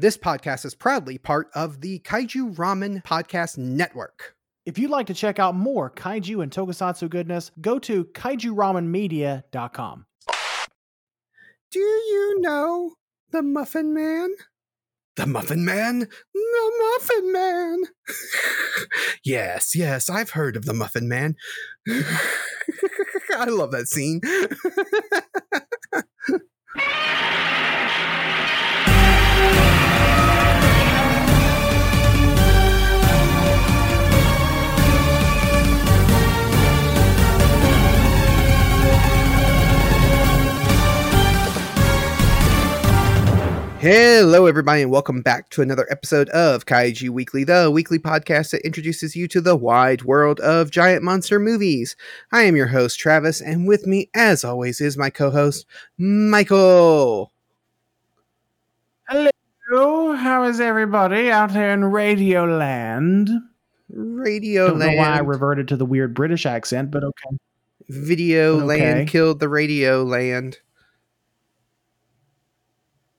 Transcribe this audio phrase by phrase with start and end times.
[0.00, 4.36] This podcast is proudly part of the Kaiju Ramen Podcast Network.
[4.64, 10.06] If you'd like to check out more kaiju and tokusatsu goodness, go to kaijuramenmedia.com.
[11.72, 12.92] Do you know
[13.32, 14.36] the Muffin Man?
[15.16, 16.06] The Muffin Man?
[16.32, 17.82] The Muffin Man!
[19.24, 21.34] yes, yes, I've heard of the Muffin Man.
[23.36, 24.20] I love that scene.
[43.80, 48.66] Hello, everybody, and welcome back to another episode of Kaiju Weekly, the weekly podcast that
[48.66, 51.94] introduces you to the wide world of giant monster movies.
[52.32, 55.64] I am your host, Travis, and with me, as always, is my co host,
[55.96, 57.30] Michael.
[59.06, 63.30] Hello, how is everybody out there in Radio Land?
[63.90, 67.36] Radio Don't know why I reverted to the weird British accent, but okay.
[67.88, 68.64] Video Okay.
[68.64, 70.58] Land killed the Radio Land.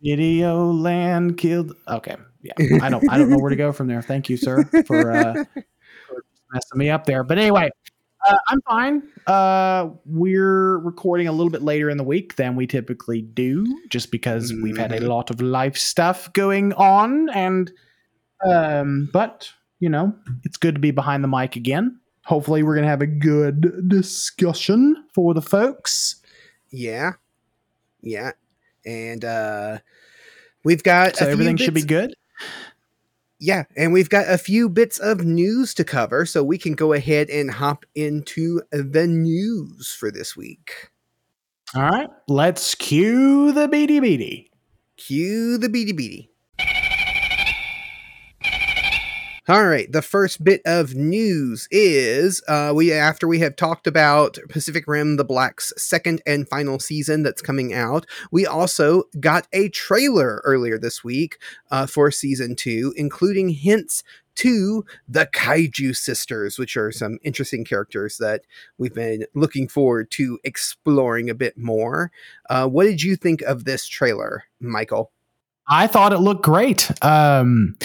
[0.01, 1.73] Video Land killed.
[1.87, 4.01] Okay, yeah, I don't, I don't know where to go from there.
[4.01, 5.33] Thank you, sir, for, uh,
[6.07, 7.23] for messing me up there.
[7.23, 7.69] But anyway,
[8.27, 9.03] uh, I'm fine.
[9.27, 14.11] Uh, we're recording a little bit later in the week than we typically do, just
[14.11, 15.07] because we've had a Mhm.
[15.07, 17.71] lot of life stuff going on, and
[18.45, 21.99] um, but you know, it's good to be behind the mic again.
[22.25, 26.21] Hopefully, we're gonna have a good discussion for the folks.
[26.71, 27.13] Yeah.
[28.01, 28.31] Yeah.
[28.85, 29.79] And uh
[30.63, 32.15] we've got So everything should be good.
[33.41, 36.91] Yeah, and we've got a few bits of news to cover, so we can go
[36.91, 40.89] ahead and hop into the news for this week.
[41.73, 44.51] All right, let's cue the beady beady.
[44.97, 46.28] Cue the beady beady.
[49.49, 54.37] All right, the first bit of news is uh, we after we have talked about
[54.47, 58.05] Pacific Rim: The Black's second and final season that's coming out.
[58.31, 61.39] We also got a trailer earlier this week
[61.71, 64.03] uh, for season two, including hints
[64.35, 68.43] to the Kaiju Sisters, which are some interesting characters that
[68.77, 72.11] we've been looking forward to exploring a bit more.
[72.51, 75.11] Uh, what did you think of this trailer, Michael?
[75.69, 76.89] I thought it looked great.
[77.03, 77.75] Um,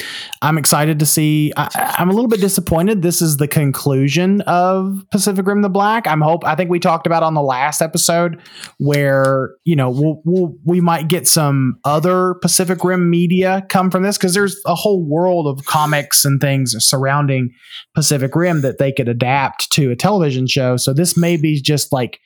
[0.41, 1.53] I'm excited to see.
[1.57, 3.03] I, I'm a little bit disappointed.
[3.03, 6.07] This is the conclusion of Pacific Rim: The Black.
[6.07, 6.47] I'm hope.
[6.47, 8.41] I think we talked about on the last episode
[8.79, 14.03] where you know we'll, we'll we might get some other Pacific Rim media come from
[14.03, 17.53] this because there's a whole world of comics and things surrounding
[17.95, 20.79] Pacific Rim that they could adapt to a television show.
[20.79, 22.19] So this may be just like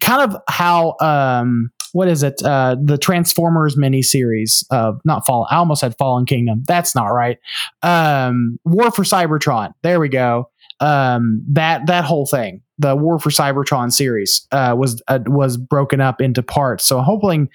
[0.00, 2.42] kind of how um what is it?
[2.42, 6.62] Uh the transformers miniseries uh not fall i almost said fallen kingdom.
[6.66, 7.38] That's not right.
[7.82, 9.72] Um war for cybertron.
[9.82, 10.50] There we go.
[10.80, 16.00] Um that that whole thing the war for cybertron series uh was uh, was broken
[16.00, 16.84] up into parts.
[16.84, 17.48] So hoping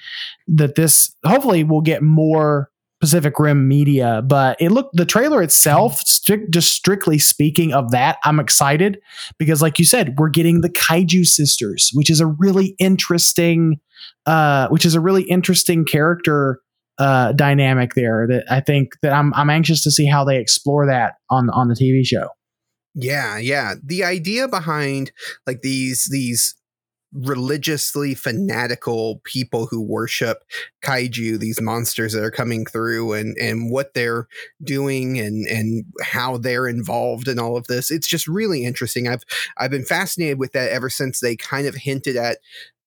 [0.47, 2.69] that this hopefully we'll get more
[3.05, 8.17] Pacific Rim media, but it looked the trailer itself, strict, just strictly speaking of that,
[8.23, 8.99] I'm excited
[9.37, 13.79] because, like you said, we're getting the Kaiju sisters, which is a really interesting,
[14.25, 16.61] uh, which is a really interesting character
[16.97, 18.25] uh, dynamic there.
[18.27, 21.67] That I think that I'm I'm anxious to see how they explore that on on
[21.67, 22.29] the TV show.
[22.95, 23.75] Yeah, yeah.
[23.83, 25.11] The idea behind
[25.45, 26.55] like these these
[27.15, 30.43] religiously fanatical people who worship
[30.83, 34.27] kaiju these monsters that are coming through and and what they're
[34.63, 39.23] doing and and how they're involved in all of this it's just really interesting i've
[39.57, 42.39] i've been fascinated with that ever since they kind of hinted at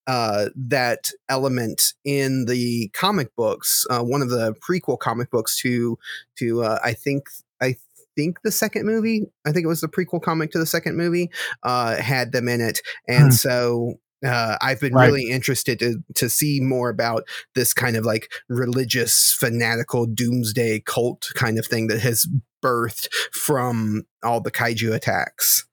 [0.06, 5.98] uh, that element in the comic books, uh, one of the prequel comic books to
[6.38, 7.24] to uh, I think
[7.60, 7.76] I
[8.16, 11.30] think the second movie, I think it was the prequel comic to the second movie,
[11.62, 13.30] uh, had them in it, and Hmm.
[13.32, 14.00] so.
[14.24, 15.06] Uh, I've been Right.
[15.06, 17.24] really interested to to see more about
[17.54, 22.26] this kind of like religious, fanatical, doomsday cult kind of thing that has
[22.62, 25.64] birthed from all the kaiju attacks.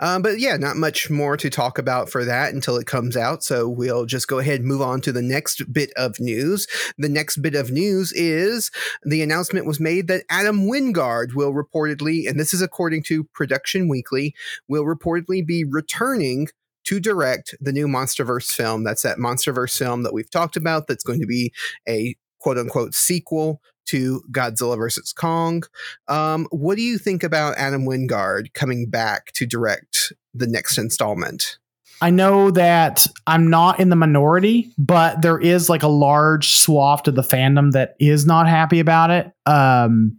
[0.00, 3.44] Um, but yeah, not much more to talk about for that until it comes out.
[3.44, 6.66] So we'll just go ahead and move on to the next bit of news.
[6.98, 8.72] The next bit of news is
[9.04, 13.88] the announcement was made that Adam Wingard will reportedly, and this is according to Production
[13.88, 14.34] Weekly,
[14.66, 16.48] will reportedly be returning
[16.84, 18.84] to direct the new Monsterverse film.
[18.84, 20.86] That's that Monsterverse film that we've talked about.
[20.86, 21.52] That's going to be
[21.88, 25.12] a quote unquote sequel to Godzilla vs.
[25.12, 25.62] Kong.
[26.08, 31.58] Um, what do you think about Adam Wingard coming back to direct the next installment?
[32.00, 37.06] I know that I'm not in the minority, but there is like a large swath
[37.06, 39.30] of the fandom that is not happy about it.
[39.46, 40.18] Um,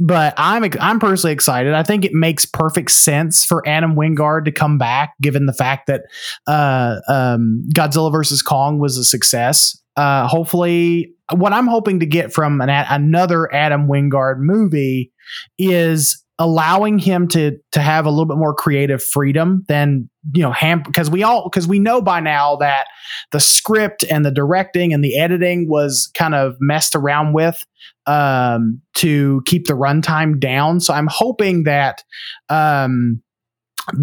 [0.00, 1.74] but I'm I'm personally excited.
[1.74, 5.86] I think it makes perfect sense for Adam Wingard to come back, given the fact
[5.86, 6.02] that
[6.46, 9.76] uh, um, Godzilla versus Kong was a success.
[9.96, 15.12] Uh, hopefully, what I'm hoping to get from an, another Adam Wingard movie
[15.58, 20.52] is allowing him to to have a little bit more creative freedom than you know
[20.52, 22.86] ham because we all because we know by now that
[23.32, 27.64] the script and the directing and the editing was kind of messed around with
[28.06, 32.02] um, to keep the runtime down so i'm hoping that
[32.48, 33.22] um,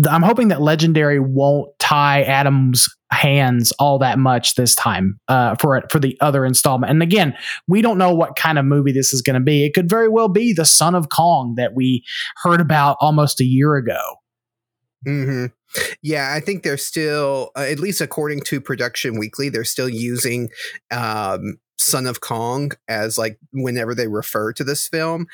[0.10, 5.82] I'm hoping that Legendary won't tie Adam's hands all that much this time uh, for
[5.90, 6.90] for the other installment.
[6.90, 7.36] And again,
[7.68, 9.66] we don't know what kind of movie this is going to be.
[9.66, 12.04] It could very well be the Son of Kong that we
[12.44, 14.00] heard about almost a year ago.
[15.06, 15.46] hmm
[16.02, 20.50] Yeah, I think they're still, uh, at least according to Production Weekly, they're still using
[20.92, 25.28] um, Son of Kong as like whenever they refer to this film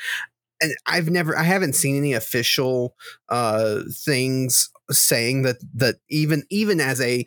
[0.60, 2.94] and I've never, I haven't seen any official
[3.28, 7.24] uh, things saying that that even even as a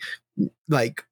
[0.69, 1.03] like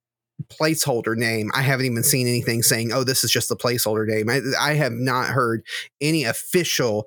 [0.48, 4.28] placeholder name, I haven't even seen anything saying, "Oh, this is just the placeholder name."
[4.30, 5.62] I, I have not heard
[6.00, 7.06] any official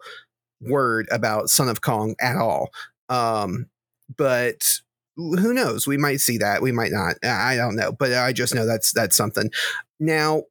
[0.61, 2.69] word about Son of Kong at all.
[3.09, 3.67] Um,
[4.17, 4.79] but
[5.15, 5.85] who knows?
[5.85, 6.61] We might see that.
[6.61, 7.15] We might not.
[7.23, 7.91] I don't know.
[7.91, 9.51] But I just know that's that's something.
[9.99, 10.43] Now,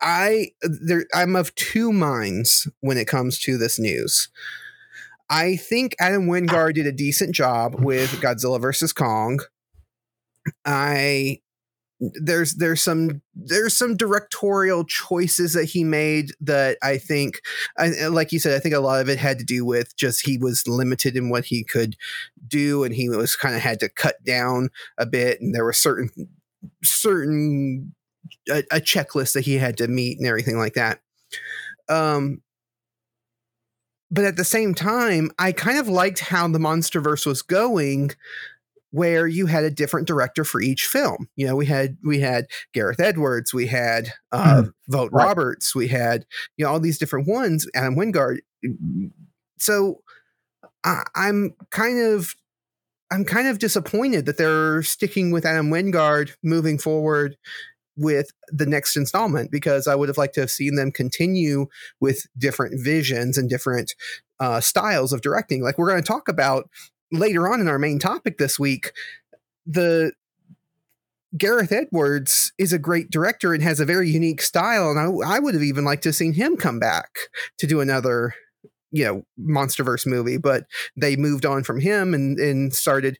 [0.00, 4.28] I uh, there I'm of two minds when it comes to this news.
[5.30, 9.40] I think Adam Wingard did a decent job with Godzilla versus Kong.
[10.66, 11.40] I
[12.14, 17.40] there's there's some there's some directorial choices that he made that I think
[17.78, 20.26] I, like you said I think a lot of it had to do with just
[20.26, 21.96] he was limited in what he could
[22.46, 25.72] do and he was kind of had to cut down a bit and there were
[25.72, 26.10] certain
[26.82, 27.94] certain
[28.48, 31.00] a, a, checklist that he had to meet and everything like that.
[31.88, 32.42] Um,
[34.10, 38.12] but at the same time, I kind of liked how the MonsterVerse was going,
[38.94, 41.28] where you had a different director for each film.
[41.34, 45.26] You know, we had we had Gareth Edwards, we had uh, mm, Vogt right.
[45.26, 46.24] Roberts, we had
[46.56, 47.66] you know all these different ones.
[47.74, 48.38] Adam Wingard.
[49.58, 50.00] So
[50.84, 52.36] I, I'm kind of
[53.10, 57.36] I'm kind of disappointed that they're sticking with Adam Wingard moving forward
[57.96, 61.66] with the next installment because I would have liked to have seen them continue
[62.00, 63.94] with different visions and different
[64.38, 65.64] uh, styles of directing.
[65.64, 66.70] Like we're going to talk about
[67.18, 68.92] later on in our main topic this week.
[69.66, 70.12] The
[71.36, 75.38] Gareth Edwards is a great director and has a very unique style, and I, I
[75.38, 77.08] would have even liked to have seen him come back
[77.58, 78.34] to do another
[78.92, 80.66] you know monsterverse movie but
[80.96, 83.18] they moved on from him and and started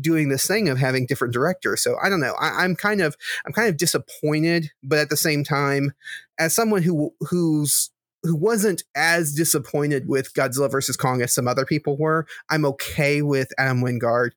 [0.00, 1.82] doing this thing of having different directors.
[1.82, 2.34] So I don't know.
[2.38, 3.16] I, am kind of
[3.46, 5.92] I'm kind of disappointed, but at the same time,
[6.38, 7.90] as someone who who's
[8.26, 13.22] who wasn't as disappointed with Godzilla versus Kong as some other people were, I'm okay
[13.22, 14.30] with Adam Wingard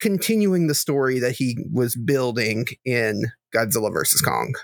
[0.00, 3.24] continuing the story that he was building in
[3.54, 4.54] Godzilla versus Kong.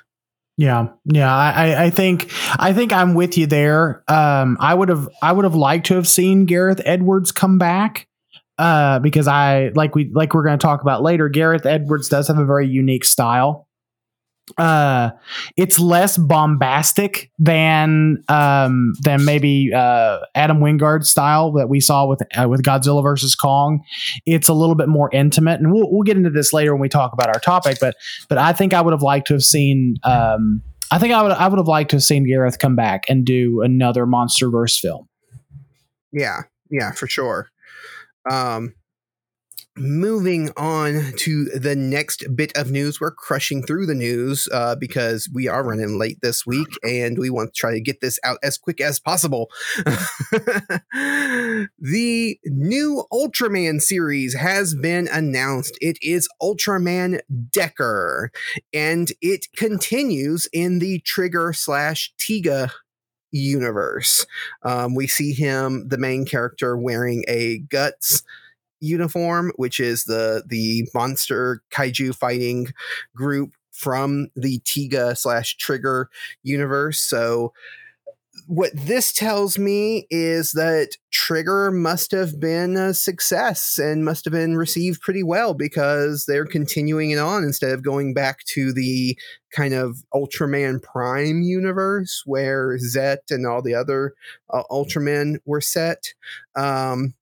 [0.59, 4.05] Yeah, yeah, I, I think I think I'm with you there.
[4.07, 8.07] Um, I would have I would have liked to have seen Gareth Edwards come back
[8.59, 11.31] uh, because I like we like we're going to talk about later.
[11.31, 13.67] Gareth Edwards does have a very unique style.
[14.59, 15.11] Uh,
[15.57, 22.23] it's less bombastic than um than maybe uh Adam Wingard style that we saw with
[22.37, 23.83] uh, with Godzilla versus Kong.
[24.27, 26.89] It's a little bit more intimate, and we'll we'll get into this later when we
[26.89, 27.79] talk about our topic.
[27.81, 27.97] But
[28.29, 31.33] but I think I would have liked to have seen um I think I would
[31.33, 35.09] I would have liked to have seen Gareth come back and do another MonsterVerse film.
[36.13, 37.51] Yeah, yeah, for sure.
[38.31, 38.75] Um,
[39.77, 43.01] moving on to the next bit of news.
[43.01, 47.31] We're crushing through the news uh, because we are running late this week and we
[47.31, 49.51] want to try to get this out as quick as possible.
[51.79, 55.77] The new ultraman series has been announced.
[55.81, 58.31] It is ultraman decker
[58.73, 62.71] and it continues in the trigger slash tiga
[63.31, 64.27] universe.
[64.63, 68.23] Um, we see him, the main character, wearing a guts
[68.83, 72.69] uniform, which is the the monster kaiju fighting
[73.17, 76.11] group from the Tiga slash Trigger
[76.43, 77.01] universe.
[77.01, 77.53] So
[78.47, 84.33] what this tells me is that Trigger must have been a success and must have
[84.33, 89.17] been received pretty well because they're continuing it on instead of going back to the
[89.55, 94.15] kind of Ultraman Prime universe where Zet and all the other
[94.51, 96.15] uh, Ultramen were set.
[96.57, 97.15] Um,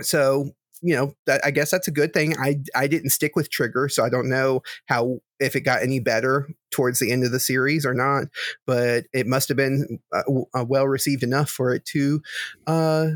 [0.00, 0.50] so
[0.82, 2.36] you know, that, I guess that's a good thing.
[2.38, 6.00] I I didn't stick with Trigger, so I don't know how if it got any
[6.00, 8.24] better towards the end of the series or not.
[8.66, 10.22] But it must have been uh,
[10.54, 12.20] uh, well received enough for it to
[12.66, 13.06] uh,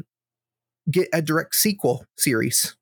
[0.91, 2.77] get a direct sequel series.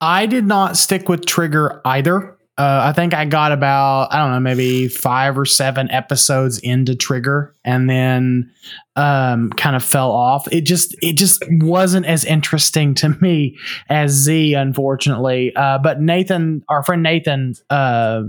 [0.00, 2.37] I did not stick with Trigger either.
[2.58, 6.96] Uh, I think I got about I don't know maybe five or seven episodes into
[6.96, 8.50] Trigger, and then
[8.96, 10.52] um, kind of fell off.
[10.52, 13.56] It just it just wasn't as interesting to me
[13.88, 15.54] as Z, unfortunately.
[15.54, 18.22] Uh, but Nathan, our friend Nathan, uh,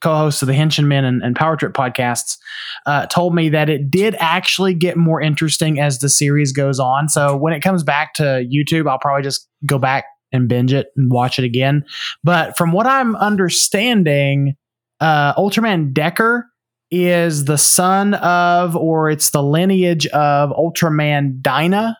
[0.00, 2.38] co-host of the Henchmen and, and Power Trip podcasts,
[2.86, 7.10] uh, told me that it did actually get more interesting as the series goes on.
[7.10, 10.88] So when it comes back to YouTube, I'll probably just go back and binge it
[10.96, 11.84] and watch it again.
[12.22, 14.54] But from what I'm understanding,
[15.00, 16.46] uh, Ultraman Decker
[16.90, 21.96] is the son of, or it's the lineage of Ultraman Dyna,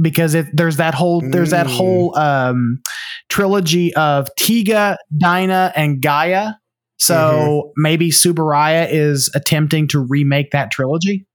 [0.00, 1.76] because it, there's that whole there's that Mm.
[1.76, 2.82] whole um,
[3.28, 6.52] trilogy of Tiga, Dyna, and Gaia.
[6.98, 11.26] So maybe Tsuburaya is attempting to remake that trilogy.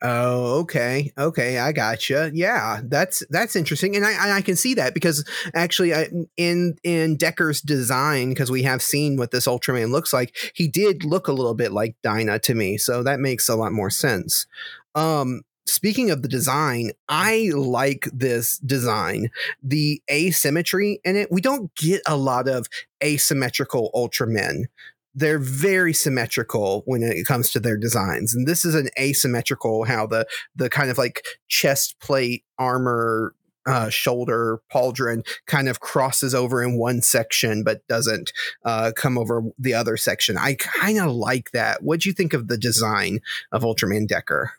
[0.00, 2.30] Oh, okay, okay, I gotcha.
[2.32, 7.16] Yeah, that's that's interesting, and I I can see that because actually, I, in in
[7.16, 11.32] Decker's design, because we have seen what this Ultraman looks like, he did look a
[11.32, 14.46] little bit like Dyna to me, so that makes a lot more sense.
[14.94, 19.30] Um, speaking of the design, I like this design.
[19.62, 22.66] The asymmetry in it, we don't get a lot of
[23.02, 24.64] asymmetrical Ultramen
[25.18, 28.34] they're very symmetrical when it comes to their designs.
[28.34, 33.34] And this is an asymmetrical how the the kind of like chest plate armor
[33.66, 38.32] uh, shoulder pauldron kind of crosses over in one section but doesn't
[38.64, 40.38] uh, come over the other section.
[40.38, 41.82] I kind of like that.
[41.82, 43.20] What do you think of the design
[43.52, 44.52] of ultraman decker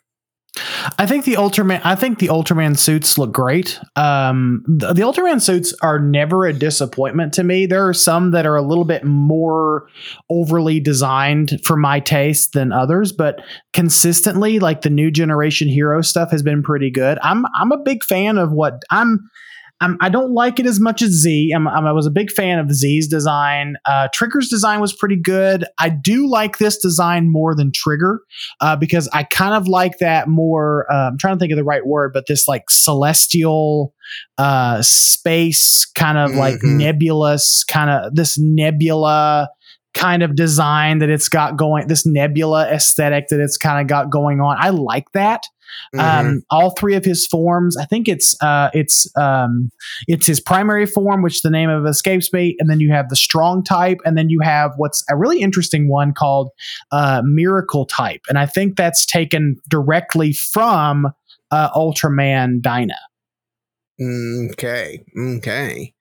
[0.98, 1.80] I think the Ultraman.
[1.84, 3.78] I think the Ultraman suits look great.
[3.96, 7.66] Um, the, the Ultraman suits are never a disappointment to me.
[7.66, 9.88] There are some that are a little bit more
[10.28, 13.40] overly designed for my taste than others, but
[13.72, 17.18] consistently, like the new generation hero stuff has been pretty good.
[17.22, 19.30] I'm I'm a big fan of what I'm.
[19.80, 21.52] I'm, I don't like it as much as Z.
[21.56, 23.76] I'm, I was a big fan of Z's design.
[23.86, 25.64] Uh, Trigger's design was pretty good.
[25.78, 28.20] I do like this design more than Trigger
[28.60, 30.86] uh, because I kind of like that more.
[30.92, 33.94] Uh, I'm trying to think of the right word, but this like celestial
[34.38, 36.76] uh, space, kind of like Mhm.
[36.78, 39.48] nebulous, kind of this nebula
[39.94, 41.86] kind of design that it's got going.
[41.88, 44.56] This nebula aesthetic that it's kind of got going on.
[44.60, 45.42] I like that.
[45.94, 46.00] Mhm.
[46.00, 47.76] Um, all three of his forms.
[47.76, 49.70] I think it's uh, it's um,
[50.06, 53.16] it's his primary form, which the name of escapes me, and then you have the
[53.16, 56.50] strong type, and then you have what's a really interesting one called
[56.92, 61.12] uh, miracle type, and I think that's taken directly from
[61.50, 62.98] uh, Ultraman Dyna.
[64.00, 65.04] Okay.
[65.18, 65.92] Okay.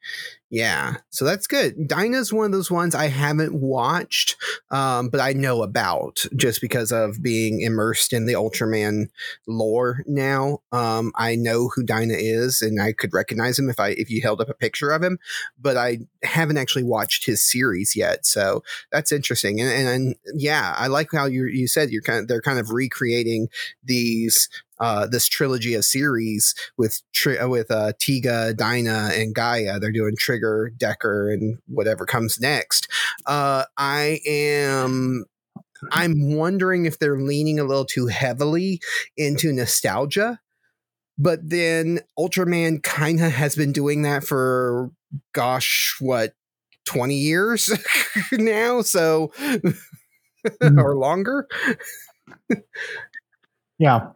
[0.51, 0.96] Yeah.
[1.12, 1.88] So that's good.
[1.88, 4.36] Dyna's one of those ones I haven't watched,
[4.72, 9.10] um, but I know about just because of being immersed in the Ultraman
[9.48, 10.60] lore now.
[10.72, 14.22] Um, I know who Dyna is and I could recognize him if I if you
[14.24, 15.20] held up a picture of him,
[15.60, 18.25] but I haven't actually watched his series yet.
[18.25, 19.62] So that's interesting.
[19.62, 22.72] And, and, yeah, I like how you you said you're kind of they're kind of
[22.72, 23.50] recreating
[23.84, 29.79] these uh, this trilogy of series with tri- with uh, Tiga, Dyna, and Gaia.
[29.79, 32.88] They're doing Trigger, Decker, and whatever comes next.
[33.25, 35.25] Uh, I am.
[35.91, 38.81] I'm wondering if they're leaning a little too heavily
[39.15, 40.39] into nostalgia,
[41.17, 44.91] but then Ultraman kind of has been doing that for,
[45.33, 46.33] gosh, what,
[46.86, 47.71] 20 years
[48.33, 48.81] now?
[48.81, 49.31] So,
[50.62, 51.48] or longer?
[53.79, 54.09] Yeah.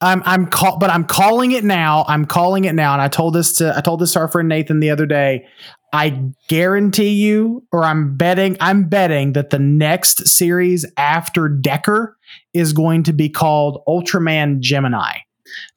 [0.00, 2.04] I'm I'm call, but I'm calling it now.
[2.08, 4.48] I'm calling it now, and I told this to I told this to our friend
[4.48, 5.46] Nathan the other day.
[5.92, 12.16] I guarantee you, or I'm betting, I'm betting that the next series after Decker
[12.52, 15.18] is going to be called Ultraman Gemini,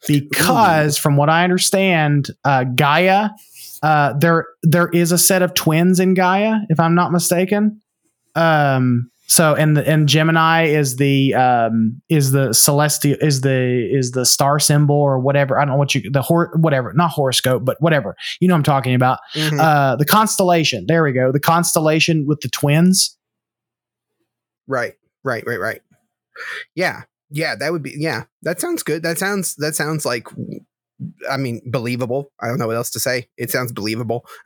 [0.07, 3.29] because from what I understand, uh, Gaia,
[3.83, 7.79] uh, there there is a set of twins in Gaia, if I'm not mistaken.
[8.33, 14.11] Um, so and the and Gemini is the um is the celestial is the is
[14.11, 17.65] the star symbol or whatever I don't know what you the hor whatever not horoscope
[17.65, 19.59] but whatever you know what I'm talking about Mhm.
[19.59, 23.15] uh the constellation there we go the constellation with the twins
[24.69, 25.81] Right, right, right, right.
[26.75, 28.23] Yeah, yeah, that would be yeah.
[28.43, 29.01] That sounds good.
[29.03, 30.27] That sounds that sounds like
[31.31, 32.31] I mean believable.
[32.41, 33.29] I don't know what else to say.
[33.37, 34.25] It sounds believable.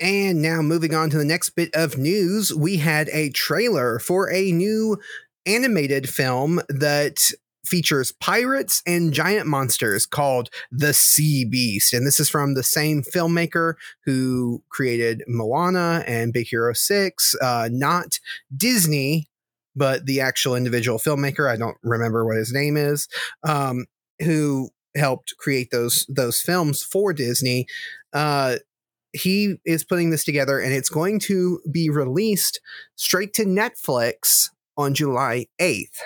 [0.00, 4.32] and now moving on to the next bit of news, we had a trailer for
[4.32, 4.98] a new
[5.46, 7.30] animated film that
[7.64, 11.92] features pirates and giant monsters called the Sea Beast.
[11.92, 17.68] And this is from the same filmmaker who created Moana and Big Hero 6, uh,
[17.70, 18.18] not
[18.54, 19.28] Disney,
[19.76, 21.50] but the actual individual filmmaker.
[21.50, 23.08] I don't remember what his name is,
[23.46, 23.86] um,
[24.20, 27.66] who helped create those those films for Disney.
[28.12, 28.56] Uh,
[29.12, 32.60] he is putting this together and it's going to be released
[32.96, 35.98] straight to Netflix on July 8th.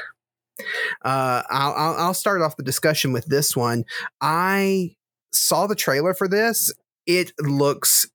[1.04, 3.84] Uh, I'll, I'll start off the discussion with this one.
[4.20, 4.94] I
[5.32, 6.72] saw the trailer for this.
[7.06, 8.06] It looks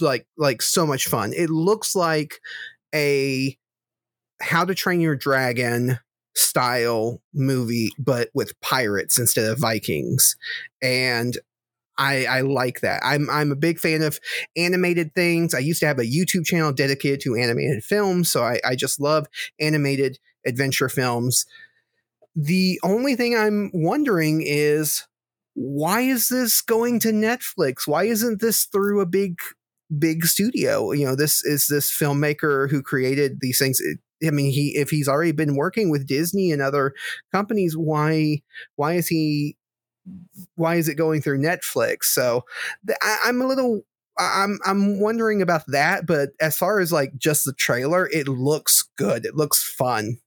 [0.00, 1.32] like like so much fun.
[1.34, 2.40] It looks like
[2.94, 3.56] a
[4.40, 5.98] How to Train Your Dragon
[6.34, 10.36] style movie, but with pirates instead of Vikings.
[10.82, 11.36] And
[12.00, 13.02] I, I like that.
[13.04, 14.18] I'm I'm a big fan of
[14.56, 15.54] animated things.
[15.54, 19.00] I used to have a YouTube channel dedicated to animated films, so I, I just
[19.00, 19.26] love
[19.60, 21.44] animated adventure films.
[22.34, 25.06] The only thing I'm wondering is
[25.54, 27.86] why is this going to Netflix?
[27.86, 29.38] Why isn't this through a big
[29.98, 30.92] big studio?
[30.92, 33.80] You know, this is this filmmaker who created these things.
[34.26, 36.94] I mean, he if he's already been working with Disney and other
[37.32, 38.42] companies, why
[38.76, 39.56] why is he
[40.54, 42.04] why is it going through Netflix?
[42.04, 42.44] So
[43.02, 43.82] I, I'm a little
[44.18, 48.88] I'm I'm wondering about that, but as far as like just the trailer, it looks
[48.96, 49.24] good.
[49.24, 50.18] It looks fun.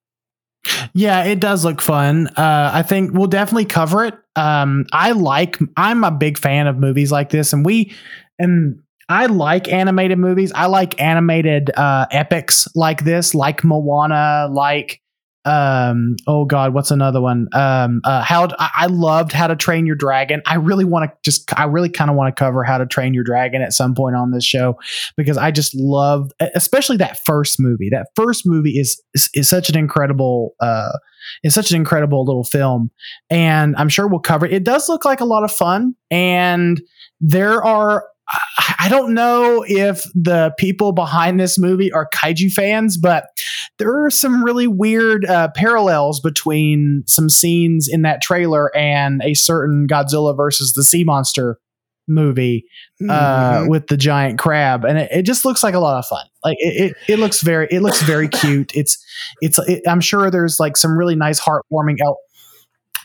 [0.93, 2.27] Yeah, it does look fun.
[2.27, 4.15] Uh, I think we'll definitely cover it.
[4.35, 5.59] Um, I like.
[5.77, 7.93] I'm a big fan of movies like this, and we
[8.39, 10.51] and I like animated movies.
[10.55, 15.01] I like animated uh, epics like this, like Moana, like
[15.45, 17.47] um oh god what's another one?
[17.53, 20.41] Um uh how I, loved how to train your dragon.
[20.45, 23.13] I really want to just i really kind of want to cover how to train
[23.13, 24.77] your dragon at some point on this show
[25.17, 27.89] because i just love especially that first movie.
[27.91, 30.93] That first movie is is, is such an incredible uh
[31.43, 32.91] is such an incredible little film
[33.29, 34.53] and i'm sure we'll cover it.
[34.53, 36.81] It does look like a lot of fun and
[37.19, 38.05] there are
[38.79, 43.25] I don't know if the people behind this movie are kaiju fans, but
[43.77, 49.33] there are some really weird uh, parallels between some scenes in that trailer and a
[49.33, 51.60] certain Godzilla versus the Sea Monster
[52.08, 52.65] movie
[53.10, 53.69] uh, mm-hmm.
[53.69, 56.25] with the giant crab, and it, it, just looks like a lot of fun.
[56.43, 58.71] Like it, it, it looks very, it looks very cute.
[58.75, 59.03] It's,
[59.41, 59.60] it's.
[59.60, 61.97] It, I'm sure there's like some really nice, heartwarming.
[62.01, 62.19] El-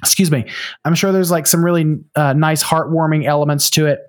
[0.01, 0.49] Excuse me.
[0.85, 4.01] I'm sure there's like some really uh, nice, heartwarming elements to it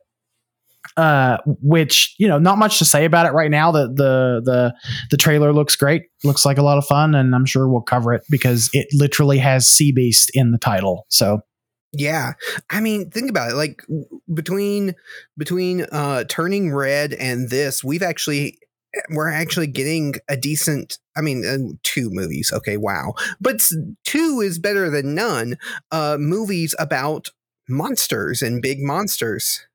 [0.98, 3.72] uh, which you know, not much to say about it right now.
[3.72, 4.76] The the the
[5.12, 8.14] the trailer looks great, looks like a lot of fun, and I'm sure we'll cover
[8.14, 11.06] it because it literally has Sea Beast in the title.
[11.10, 11.42] So
[11.92, 12.34] yeah.
[12.70, 13.56] I mean, think about it.
[13.56, 13.82] Like
[14.34, 14.96] between
[15.38, 18.60] between uh turning red and this, we've actually
[19.12, 22.52] we're actually getting a decent I mean, uh, two movies.
[22.54, 23.14] Okay, wow.
[23.42, 23.68] But
[24.06, 25.58] two is better than none.
[25.92, 27.30] Uh movies about
[27.68, 29.68] monsters and big monsters.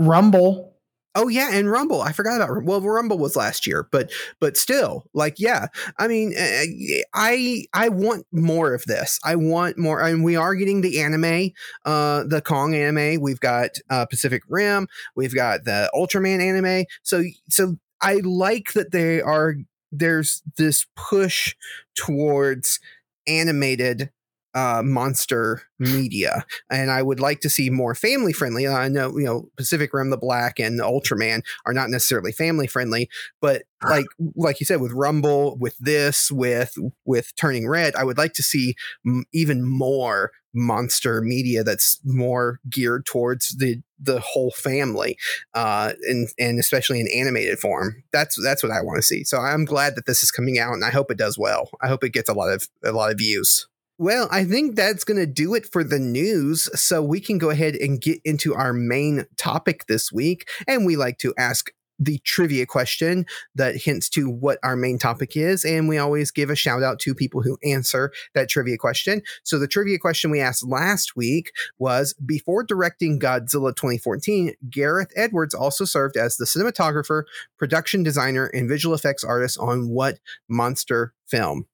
[0.00, 0.74] Rumble.
[1.14, 2.00] Oh yeah, and Rumble.
[2.00, 4.10] I forgot about well, Rumble was last year, but
[4.40, 5.66] but still, like yeah.
[5.98, 9.18] I mean, eh, eh, I I want more of this.
[9.24, 10.02] I want more.
[10.02, 11.50] I mean, we are getting the anime,
[11.84, 13.20] uh, the Kong anime.
[13.20, 14.86] We've got uh, Pacific Rim.
[15.16, 16.86] We've got the Ultraman anime.
[17.02, 19.56] So so I like that they are.
[19.92, 21.56] There's this push
[21.96, 22.78] towards
[23.26, 24.10] animated
[24.54, 28.66] uh, monster media, and I would like to see more family friendly.
[28.66, 33.08] I know you know Pacific Rim, the Black, and Ultraman are not necessarily family friendly,
[33.40, 38.18] but like like you said with Rumble, with this, with with Turning Red, I would
[38.18, 38.74] like to see
[39.06, 45.16] m- even more monster media that's more geared towards the the whole family
[45.54, 48.02] uh and and especially in animated form.
[48.12, 49.22] That's that's what i want to see.
[49.22, 51.70] So i'm glad that this is coming out and i hope it does well.
[51.80, 53.68] I hope it gets a lot of a lot of views
[54.00, 56.70] well, I think that's going to do it for the news.
[56.74, 60.48] So we can go ahead and get into our main topic this week.
[60.66, 65.36] And we like to ask the trivia question that hints to what our main topic
[65.36, 65.66] is.
[65.66, 69.20] And we always give a shout out to people who answer that trivia question.
[69.44, 75.52] So the trivia question we asked last week was before directing Godzilla 2014, Gareth Edwards
[75.52, 77.24] also served as the cinematographer,
[77.58, 81.66] production designer, and visual effects artist on what monster film?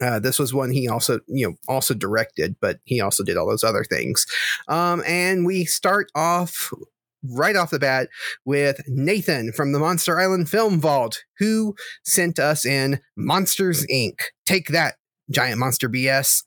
[0.00, 3.48] Uh, this was one he also, you know, also directed, but he also did all
[3.48, 4.26] those other things.
[4.68, 6.72] Um, and we start off
[7.22, 8.08] right off the bat
[8.44, 14.20] with Nathan from the Monster Island Film Vault, who sent us in Monsters Inc.
[14.44, 14.96] Take that,
[15.30, 16.42] giant monster BS.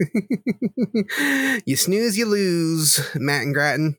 [1.66, 3.96] you snooze, you lose, Matt and Grattan.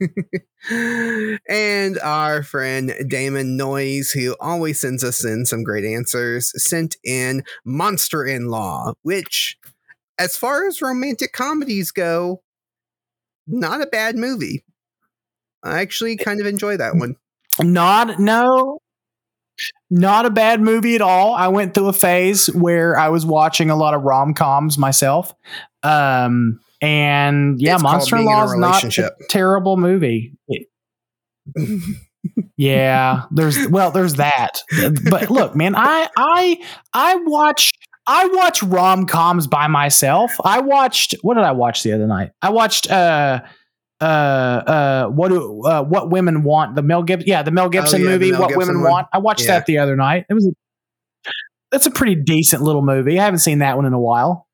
[1.48, 7.44] and our friend Damon Noyes, who always sends us in some great answers, sent in
[7.64, 9.58] Monster in Law, which
[10.18, 12.42] as far as romantic comedies go,
[13.46, 14.64] not a bad movie.
[15.62, 17.16] I actually kind of enjoy that one.
[17.60, 18.78] Not no,
[19.90, 21.34] not a bad movie at all.
[21.34, 25.32] I went through a phase where I was watching a lot of rom coms myself.
[25.82, 30.34] Um, and yeah, It's Monster in being in a Law is not a terrible movie.
[32.56, 34.52] Yeah, there's well, there's that.
[35.10, 36.60] But look, man, I I
[36.92, 37.72] I watch
[38.06, 40.32] I watch rom coms by myself.
[40.44, 42.30] I watched what did I watch the other night?
[42.40, 43.40] I watched uh
[44.00, 48.02] uh uh what do uh, what women want the Mel Gibson yeah the Mel Gibson
[48.02, 48.90] yeah, movie Mel what Gibson women one.
[48.90, 49.58] want I watched Yeah.
[49.58, 51.30] that the other night it was a,
[51.70, 54.48] that's a pretty decent little movie I haven't seen that one in a while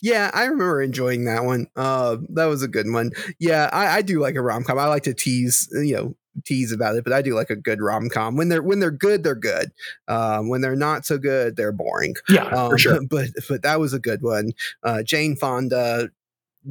[0.00, 1.66] Yeah, I remember enjoying that one.
[1.76, 3.10] Uh, that was a good one.
[3.38, 4.78] Yeah, I, I do like a rom com.
[4.78, 7.80] I like to tease, you know, tease about it, but I do like a good
[7.80, 8.36] rom com.
[8.36, 9.72] When they're when they're good, they're good.
[10.08, 12.14] Um, when they're not so good, they're boring.
[12.28, 14.52] yeah Um, for sure But but that was a good one.
[14.82, 16.10] Uh, Jane Fonda,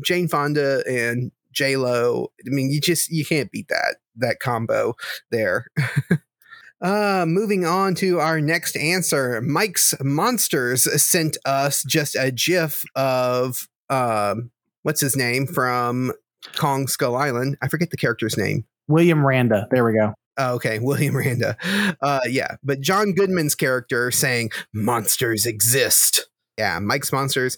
[0.02, 2.32] Jane Fonda and J Lo.
[2.46, 4.96] I mean, you just you can't beat that that combo
[5.32, 5.68] there.
[6.82, 9.42] Uh, moving on to our next answer.
[9.42, 14.52] Mike's Monsters sent us just a GIF of um,
[14.84, 16.14] what's his name from
[16.56, 17.58] Kong Skull Island.
[17.62, 18.66] I forget the character's name.
[18.88, 21.58] William Randa there we go Oh, okay, William Randa.
[22.02, 26.28] Uh, yeah, but John Goodman's character saying monsters exist.
[26.60, 27.56] Yeah, Mike's Monsters,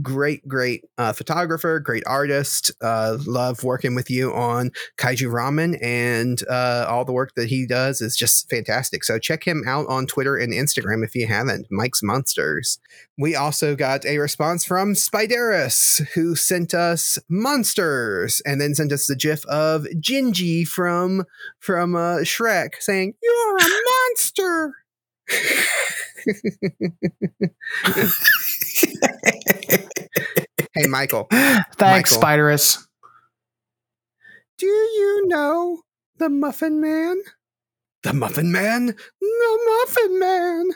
[0.00, 2.70] great, great uh, photographer, great artist.
[2.80, 7.66] Uh, love working with you on Kaiju Ramen, and uh, all the work that he
[7.66, 9.02] does is just fantastic.
[9.02, 11.66] So check him out on Twitter and Instagram if you haven't.
[11.68, 12.78] Mike's Monsters.
[13.18, 19.08] We also got a response from Spideris, who sent us monsters, and then sent us
[19.08, 21.24] the GIF of Gingy from
[21.58, 24.74] from uh, Shrek saying, "You're a monster."
[30.74, 32.18] hey, Michael, thanks Michael.
[32.18, 32.84] Spiderus
[34.58, 35.82] do you know
[36.18, 37.20] the Muffin Man?
[38.02, 38.94] The Muffin Man?
[39.20, 40.70] The Muffin Man.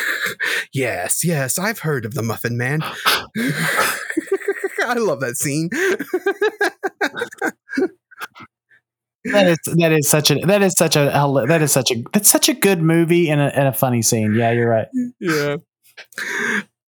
[0.72, 2.80] yes, yes, I've heard of the Muffin Man.
[2.82, 5.70] I love that scene.
[9.32, 11.04] That is that is such a that is such a
[11.48, 14.34] that is such a that's such a good movie and a, and a funny scene
[14.34, 14.88] yeah you're right
[15.20, 15.56] yeah.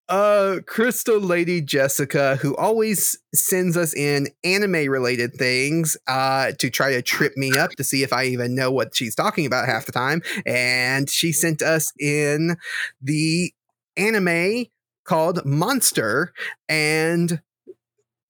[0.09, 6.91] Uh, Crystal Lady Jessica, who always sends us in anime related things, uh, to try
[6.91, 9.85] to trip me up to see if I even know what she's talking about half
[9.85, 10.23] the time.
[10.47, 12.57] And she sent us in
[12.99, 13.53] the
[13.97, 14.65] anime
[15.05, 16.33] called Monster.
[16.67, 17.41] And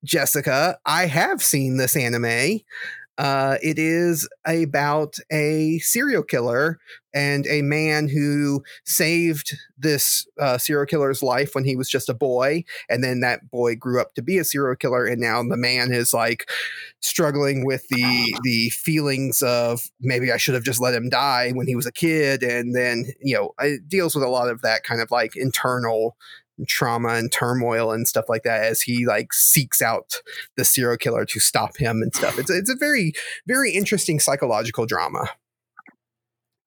[0.03, 2.59] Jessica, I have seen this anime.
[3.19, 6.79] Uh, it is about a serial killer
[7.13, 12.13] and a man who saved this uh, serial killer's life when he was just a
[12.13, 12.63] boy.
[12.89, 15.05] And then that boy grew up to be a serial killer.
[15.05, 16.49] And now the man is like
[17.01, 21.67] struggling with the, the feelings of maybe I should have just let him die when
[21.67, 22.41] he was a kid.
[22.41, 26.15] And then, you know, it deals with a lot of that kind of like internal
[26.67, 30.21] trauma and turmoil and stuff like that as he like seeks out
[30.57, 32.37] the serial killer to stop him and stuff.
[32.37, 33.13] It's it's a very
[33.47, 35.29] very interesting psychological drama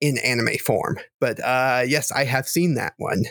[0.00, 0.98] in anime form.
[1.20, 3.24] But uh yes, I have seen that one.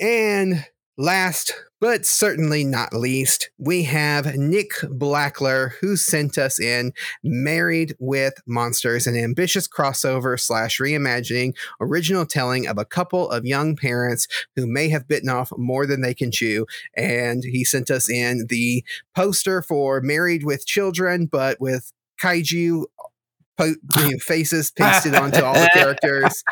[0.00, 0.64] And
[0.96, 8.34] last but certainly not least, we have Nick Blackler who sent us in Married with
[8.46, 14.66] Monsters, an ambitious crossover slash reimagining original telling of a couple of young parents who
[14.66, 16.66] may have bitten off more than they can chew.
[16.96, 18.84] And he sent us in the
[19.14, 22.84] poster for Married with Children, but with kaiju
[23.56, 26.42] po- you know, faces pasted onto all the characters.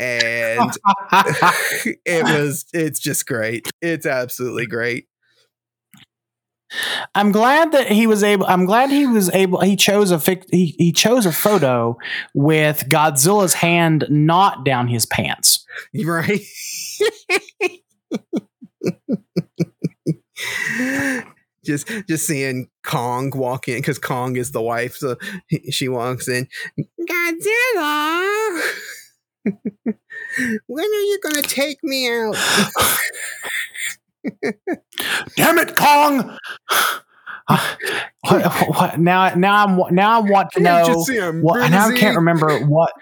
[0.00, 0.72] And
[2.06, 3.70] it was, it's just great.
[3.82, 5.06] It's absolutely great.
[7.14, 8.46] I'm glad that he was able.
[8.46, 9.60] I'm glad he was able.
[9.60, 11.98] He chose a fic, he he chose a photo
[12.32, 15.66] with Godzilla's hand not down his pants.
[16.04, 16.40] Right?
[21.64, 25.16] just just seeing Kong walk in because Kong is the wife, so
[25.48, 26.46] he- she walks in.
[27.08, 28.60] Godzilla,
[29.44, 32.34] when are you gonna take me out?
[35.36, 36.36] Damn it, Kong!
[37.48, 40.84] what, what, now, now I'm now I want to know.
[40.86, 42.92] Just see him What, now I can't remember what.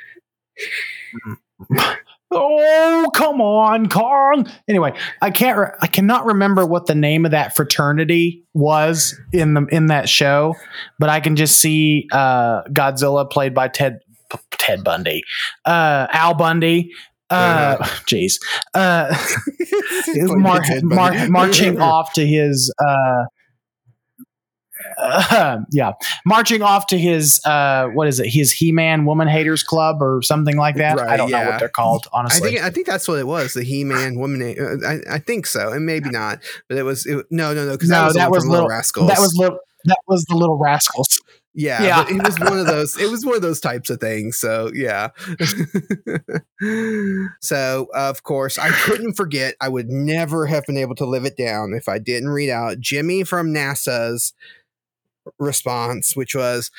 [2.30, 4.46] Oh come on, Kong!
[4.68, 5.58] Anyway, I can't.
[5.58, 10.10] Re- I cannot remember what the name of that fraternity was in the in that
[10.10, 10.54] show,
[10.98, 14.00] but I can just see uh, Godzilla played by Ted
[14.52, 15.22] Ted Bundy,
[15.64, 16.92] uh, Al Bundy,
[17.30, 17.76] Uh,
[18.08, 18.40] jeez.
[18.74, 19.14] Uh,
[20.38, 23.24] mar- mar- marching off to his uh,
[24.98, 25.92] uh, yeah,
[26.24, 28.28] marching off to his uh, what is it?
[28.28, 30.98] His He-Man Woman Haters Club or something like that.
[30.98, 31.44] Right, I don't yeah.
[31.44, 32.06] know what they're called.
[32.12, 33.54] Honestly, I think I think that's what it was.
[33.54, 34.42] The He-Man Woman.
[34.42, 36.40] Uh, I, I think so, and maybe not.
[36.68, 37.72] But it was it, no, no, no.
[37.72, 39.08] Because no, that was, that was little, little Rascals.
[39.08, 39.58] That was little.
[39.84, 41.20] That was the Little Rascals.
[41.58, 42.06] Yeah, yeah.
[42.08, 42.96] it was one of those.
[42.96, 44.36] It was one of those types of things.
[44.36, 45.08] So yeah.
[47.40, 49.56] so of course, I couldn't forget.
[49.60, 52.78] I would never have been able to live it down if I didn't read out
[52.78, 54.34] Jimmy from NASA's
[55.40, 56.70] response, which was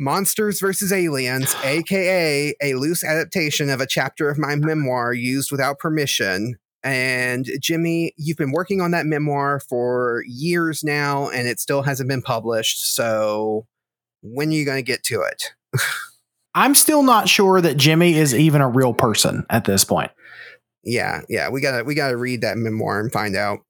[0.00, 5.78] Monsters versus Aliens, aka a loose adaptation of a chapter of my memoir used without
[5.78, 6.58] permission.
[6.82, 12.08] And Jimmy, you've been working on that memoir for years now, and it still hasn't
[12.08, 12.96] been published.
[12.96, 13.68] So
[14.22, 15.52] when are you going to get to it?
[16.54, 20.10] I'm still not sure that Jimmy is even a real person at this point.
[20.82, 23.60] Yeah, yeah, we gotta we gotta read that memoir and find out.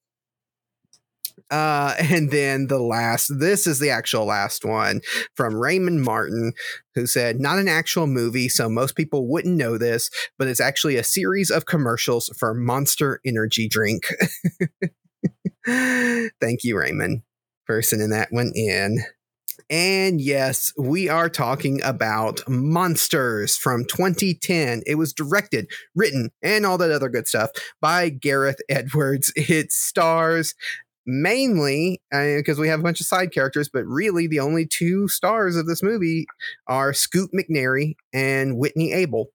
[1.51, 5.01] Uh, and then the last, this is the actual last one
[5.35, 6.53] from Raymond Martin,
[6.95, 10.97] who said, Not an actual movie, so most people wouldn't know this, but it's actually
[10.97, 14.05] a series of commercials for Monster Energy Drink.
[15.67, 17.23] Thank you, Raymond,
[17.67, 18.99] for sending that one in.
[19.71, 24.83] And yes, we are talking about Monsters from 2010.
[24.87, 27.51] It was directed, written, and all that other good stuff
[27.81, 29.33] by Gareth Edwards.
[29.37, 30.55] It stars
[31.07, 35.09] mainly because uh, we have a bunch of side characters, but really the only two
[35.09, 36.27] stars of this movie
[36.67, 39.27] are Scoot McNairy and Whitney Able.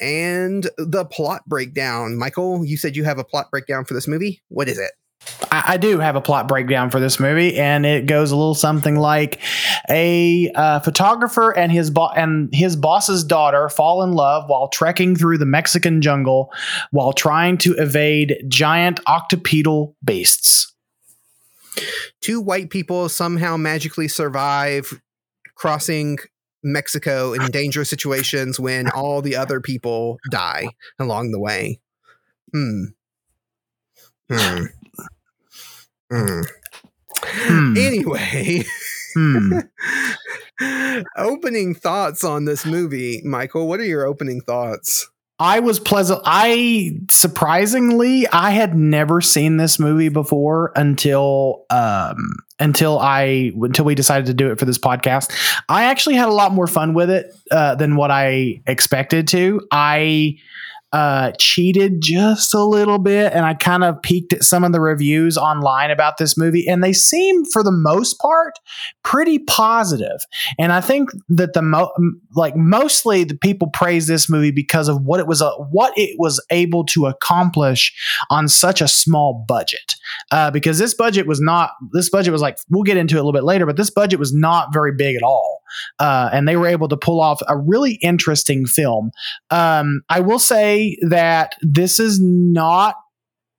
[0.00, 2.16] And the plot breakdown.
[2.16, 4.42] Michael, you said you have a plot breakdown for this movie.
[4.48, 4.90] What is it?
[5.50, 8.54] I, I, do have a plot breakdown for this movie, and it goes a little
[8.54, 9.40] something like
[9.88, 15.16] a uh, photographer and his bo- and his boss's daughter fall in love while trekking
[15.16, 16.52] through the Mexican jungle
[16.90, 20.72] while trying to evade giant octopedal beasts.
[22.20, 25.00] Two white people somehow magically survive
[25.54, 26.18] crossing
[26.62, 31.80] Mexico in dangerous situations when all the other people die along the way.
[32.52, 32.84] Hmm.
[34.30, 34.64] Hmm.
[36.14, 36.46] Mm.
[37.22, 37.76] Hmm.
[37.76, 38.64] Anyway,
[39.14, 39.58] hmm.
[41.16, 43.66] opening thoughts on this movie, Michael.
[43.68, 45.08] What are your opening thoughts?
[45.40, 46.20] I was pleasant.
[46.24, 53.96] I surprisingly, I had never seen this movie before until um, until I until we
[53.96, 55.32] decided to do it for this podcast.
[55.68, 59.60] I actually had a lot more fun with it uh, than what I expected to.
[59.72, 60.38] I
[60.94, 64.80] uh, cheated just a little bit, and I kind of peeked at some of the
[64.80, 68.60] reviews online about this movie, and they seem, for the most part,
[69.02, 70.20] pretty positive.
[70.56, 71.92] And I think that the mo-
[72.36, 76.14] like mostly the people praise this movie because of what it was, uh, what it
[76.16, 77.92] was able to accomplish
[78.30, 79.96] on such a small budget.
[80.30, 83.22] Uh, because this budget was not, this budget was like we'll get into it a
[83.22, 85.60] little bit later, but this budget was not very big at all,
[85.98, 89.10] uh, and they were able to pull off a really interesting film.
[89.50, 92.96] Um, I will say that this is not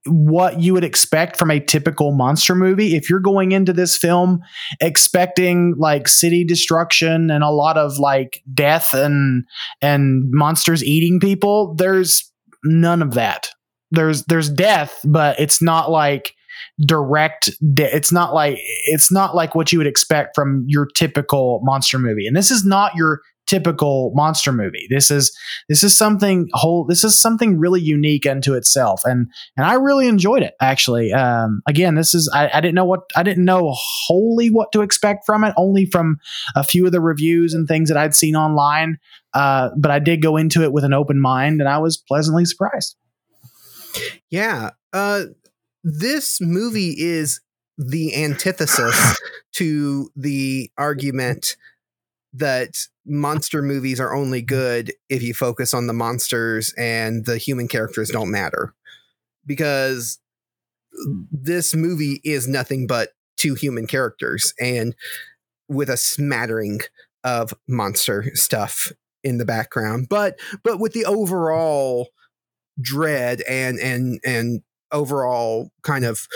[0.07, 2.95] what you would expect from a typical monster movie.
[2.95, 4.39] If you're going into this film
[4.79, 9.45] expecting like city destruction and a lot of like death and
[9.81, 12.31] and monsters eating people, there's
[12.63, 13.47] none of that.
[13.91, 16.33] There's there's death, but it's not like
[16.85, 18.57] direct de- it's not like
[18.87, 22.27] it's not like what you would expect from your typical monster movie.
[22.27, 24.87] And this is not your typical monster movie.
[24.89, 25.35] This is
[25.69, 26.85] this is something whole.
[26.85, 29.27] This is something really unique unto itself, and
[29.57, 30.55] and I really enjoyed it.
[30.61, 34.71] Actually, um, again, this is I, I didn't know what I didn't know wholly what
[34.71, 36.19] to expect from it, only from
[36.55, 38.97] a few of the reviews and things that I'd seen online.
[39.33, 42.45] Uh, but I did go into it with an open mind, and I was pleasantly
[42.45, 42.95] surprised.
[44.29, 45.23] Yeah, uh,
[45.83, 47.41] this movie is
[47.77, 49.17] the antithesis
[49.53, 51.57] to the argument
[52.37, 57.67] that monster movies are only good if you focus on the monsters and the human
[57.67, 58.73] characters don't matter.
[59.45, 60.19] Because
[61.31, 64.95] this movie is nothing but two human characters and
[65.67, 66.79] with a smattering
[67.23, 68.91] of monster stuff
[69.23, 72.09] in the background but but with the overall
[72.79, 76.27] dread and and and overall kind of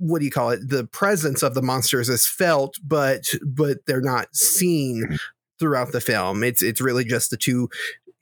[0.00, 0.68] what do you call it?
[0.68, 5.16] The presence of the monsters is felt, but but they're not seen mm-hmm.
[5.58, 6.42] throughout the film.
[6.42, 7.68] It's it's really just the two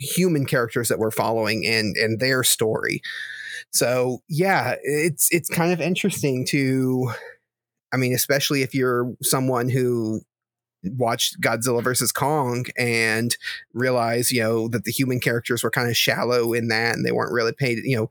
[0.01, 3.01] human characters that we're following and and their story.
[3.73, 7.13] So yeah, it's it's kind of interesting to
[7.93, 10.21] I mean, especially if you're someone who
[10.85, 13.37] watched Godzilla versus Kong and
[13.73, 17.13] realized, you know, that the human characters were kind of shallow in that and they
[17.13, 18.11] weren't really paid, you know,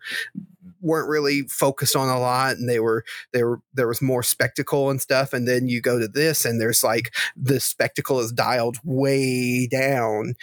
[0.87, 4.89] weren't really focused on a lot and they were they were there was more spectacle
[4.89, 8.77] and stuff and then you go to this and there's like the spectacle is dialed
[8.83, 10.33] way down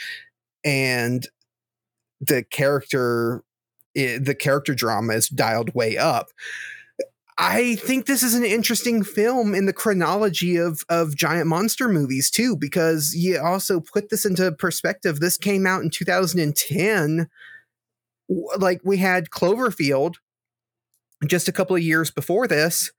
[0.64, 1.28] and
[2.20, 3.42] the character
[3.96, 6.28] eh, the character drama is dialed way up
[7.36, 12.30] I think this is an interesting film in the chronology of of giant monster movies
[12.30, 15.18] too, because you also put this into perspective.
[15.18, 17.28] This came out in 2010.
[18.56, 20.14] Like we had Cloverfield
[21.28, 22.92] just a couple of years before this,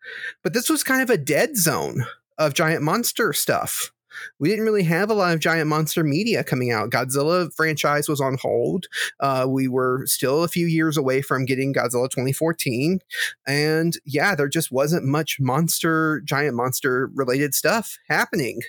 [0.44, 2.06] but this was kind of a dead zone
[2.38, 3.92] of giant monster stuff
[4.40, 6.90] we didn't really have a lot of giant monster media coming out.
[6.90, 8.88] Godzilla franchise was on hold.
[9.20, 13.00] Uh, we were still a few years away from getting Godzilla 2014.
[13.48, 18.62] And yeah, there just wasn't much monster, giant monster related stuff happening.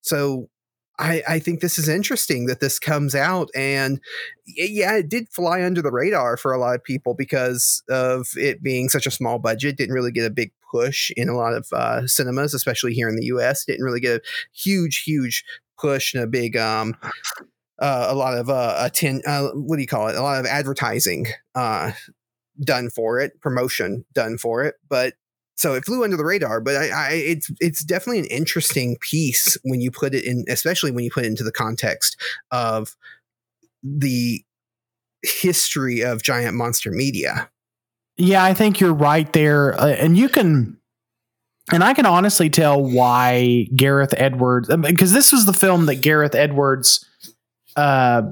[0.00, 0.48] So
[0.98, 4.00] I, I, think this is interesting that this comes out and
[4.46, 8.62] yeah it did fly under the radar for a lot of people because of it
[8.62, 11.66] being such a small budget didn't really get a big push in a lot of
[11.72, 13.64] uh, cinemas, especially here in the U.S.
[13.64, 15.44] Didn't really get a huge, huge
[15.78, 16.96] push and a big um,
[17.78, 20.16] uh, a lot of uh, attend, uh, what do you call it?
[20.16, 21.92] A lot of advertising uh,
[22.60, 25.14] done for it, promotion done for it, but
[25.58, 26.60] so it flew under the radar.
[26.60, 30.92] But I, I, it's it's definitely an interesting piece when you put it in, especially
[30.92, 32.16] when you put it into the context
[32.52, 32.96] of
[33.82, 34.42] the
[35.22, 37.50] history of giant monster media.
[38.16, 39.78] Yeah, I think you're right there.
[39.78, 40.78] Uh, and you can,
[41.72, 46.34] and I can honestly tell why Gareth Edwards, because this was the film that Gareth
[46.34, 47.04] Edwards
[47.76, 48.22] uh,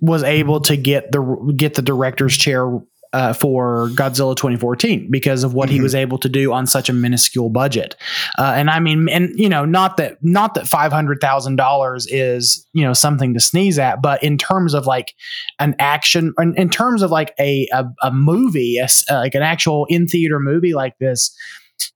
[0.00, 2.80] was able to get the get the director's chair
[3.12, 5.76] uh, for Godzilla 2014 because of what mm-hmm.
[5.76, 7.96] he was able to do on such a minuscule budget.
[8.38, 12.06] Uh, and I mean, and you know, not that not that five hundred thousand dollars
[12.08, 15.14] is you know something to sneeze at, but in terms of like
[15.58, 19.86] an action, in, in terms of like a a, a movie, a, like an actual
[19.88, 21.34] in theater movie like this,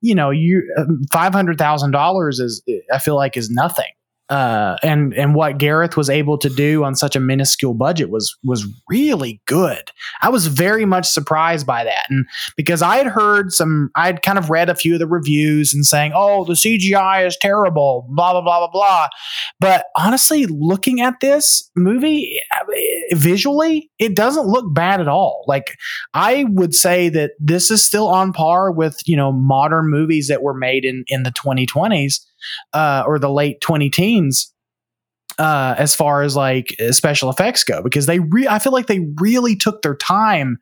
[0.00, 3.92] you know, you um, five hundred thousand dollars is I feel like is nothing
[4.31, 8.35] uh, and and what Gareth was able to do on such a minuscule budget was
[8.43, 9.91] was really good.
[10.23, 12.25] I was very much surprised by that, and
[12.57, 15.75] because I had heard some, I had kind of read a few of the reviews
[15.75, 19.09] and saying, "Oh, the CGI is terrible," blah blah blah blah blah.
[19.61, 22.41] But honestly, looking at this movie
[23.13, 25.45] visually, it doesn't look bad at all.
[25.47, 25.77] Like
[26.15, 30.43] I would say that this is still on par with you know modern movies that
[30.43, 32.21] were made in in the 2020s
[32.73, 34.54] uh, or the late 20 teens
[35.38, 38.87] uh, as far as like uh, special effects go because they re- I feel like
[38.87, 40.59] they really took their time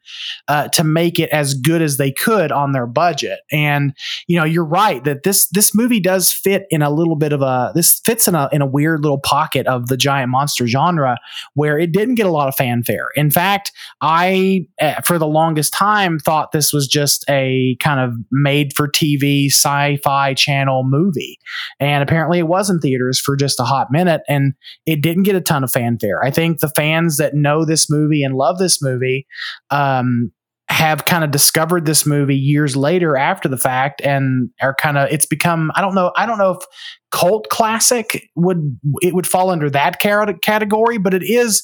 [0.48, 3.40] uh, to make it as good as they could on their budget.
[3.50, 3.94] And
[4.26, 7.42] you know you're right that this this movie does fit in a little bit of
[7.42, 11.18] a this fits in a in a weird little pocket of the giant monster genre
[11.54, 13.08] where it didn't get a lot of fanfare.
[13.14, 18.14] In fact I uh, for the longest time thought this was just a kind of
[18.30, 21.38] made for TV sci-fi channel movie.
[21.80, 24.22] And apparently it was in theaters for just a hot minute.
[24.28, 24.54] And
[24.86, 26.22] it didn't get a ton of fanfare.
[26.24, 29.26] I think the fans that know this movie and love this movie
[29.70, 30.32] um,
[30.72, 35.06] have kind of discovered this movie years later after the fact and are kind of
[35.12, 36.64] it's become I don't know I don't know if
[37.10, 41.62] cult classic would it would fall under that category but it is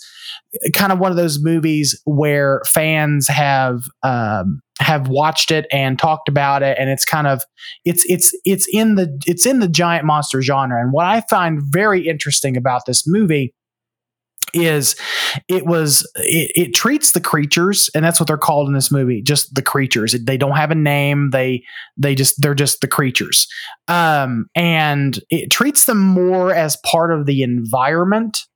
[0.74, 6.28] kind of one of those movies where fans have um, have watched it and talked
[6.28, 7.42] about it and it's kind of
[7.86, 10.80] it's it's it's in the it's in the giant monster genre.
[10.80, 13.54] And what i find very interesting about this movie
[14.54, 14.96] is
[15.48, 19.22] it was it, it, treats the creatures and that's what they're called in this movie
[19.22, 20.12] just the creatures.
[20.12, 21.30] They don't have a name.
[21.30, 21.64] They
[21.96, 23.46] they just they're just the creatures.
[23.88, 28.46] Um and it treats them more as part of the environment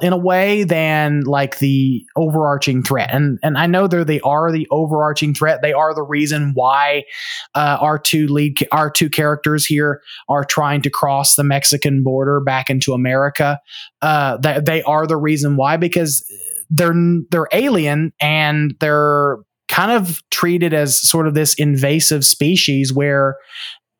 [0.00, 3.10] in a way than like the overarching threat.
[3.12, 5.60] And and I know they're they are the overarching threat.
[5.60, 7.04] They are the reason why
[7.54, 12.40] uh, our two lead our two characters here are trying to cross the Mexican border
[12.40, 13.60] back into America.
[14.00, 16.24] Uh, that they are the reason why because
[16.70, 16.94] they're
[17.30, 23.36] they're alien and they're kind of treated as sort of this invasive species where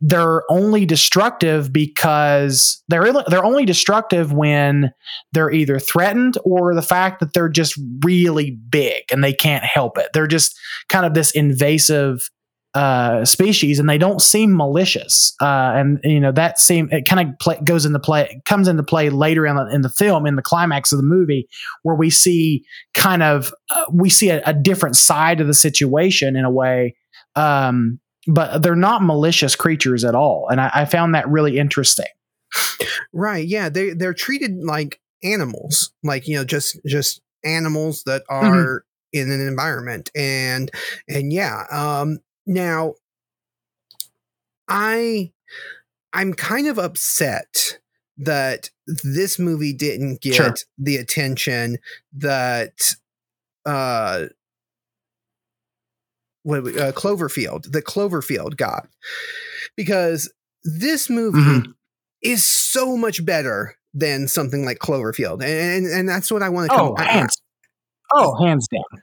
[0.05, 4.93] they're only destructive because they're they're only destructive when
[5.33, 9.97] they're either threatened or the fact that they're just really big and they can't help
[9.97, 10.09] it.
[10.13, 12.29] They're just kind of this invasive
[12.75, 15.35] uh, species and they don't seem malicious.
[15.41, 18.83] Uh, and you know that seem it kind of play, goes into play comes into
[18.83, 21.47] play later in the, in the film in the climax of the movie
[21.85, 26.35] where we see kind of uh, we see a, a, different side of the situation
[26.35, 26.97] in a way
[27.37, 30.49] um, but they're not malicious creatures at all.
[30.49, 32.07] And I, I found that really interesting.
[33.13, 33.47] Right.
[33.47, 33.69] Yeah.
[33.69, 39.19] They they're treated like animals, like you know, just just animals that are mm-hmm.
[39.19, 40.71] in an environment, and
[41.09, 41.65] and yeah.
[41.71, 42.19] Um.
[42.45, 42.95] Now,
[44.69, 45.33] I
[46.13, 47.79] I'm kind of upset
[48.19, 50.55] that this movie didn't get sure.
[50.79, 51.79] the attention
[52.13, 52.95] that
[53.65, 54.27] uh
[56.43, 58.89] what uh, Cloverfield, the Cloverfield got,
[59.77, 60.33] because
[60.65, 61.71] this movie mm-hmm.
[62.23, 66.77] is so much better than something like Cloverfield, and and, that's what I want to.
[66.77, 67.37] Oh, hands,
[68.13, 69.03] oh, hands down.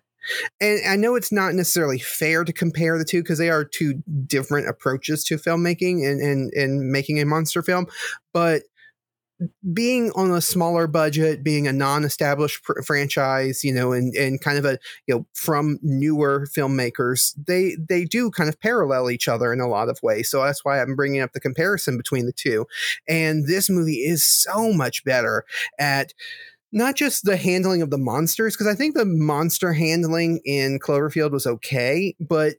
[0.61, 4.03] And I know it's not necessarily fair to compare the two because they are two
[4.25, 7.87] different approaches to filmmaking and, and and making a monster film,
[8.33, 8.63] but
[9.73, 14.57] being on a smaller budget, being a non-established pr- franchise, you know, and and kind
[14.57, 14.77] of a
[15.07, 19.67] you know from newer filmmakers, they they do kind of parallel each other in a
[19.67, 20.29] lot of ways.
[20.29, 22.65] So that's why I'm bringing up the comparison between the two.
[23.07, 25.45] And this movie is so much better
[25.77, 26.13] at
[26.71, 31.31] not just the handling of the monsters because I think the monster handling in Cloverfield
[31.31, 32.55] was okay, but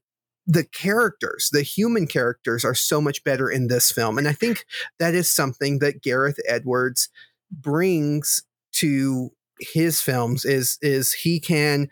[0.46, 4.18] the characters, the human characters, are so much better in this film.
[4.18, 4.64] And I think
[4.98, 7.08] that is something that Gareth Edwards
[7.50, 9.30] brings to
[9.60, 11.88] his films is is he can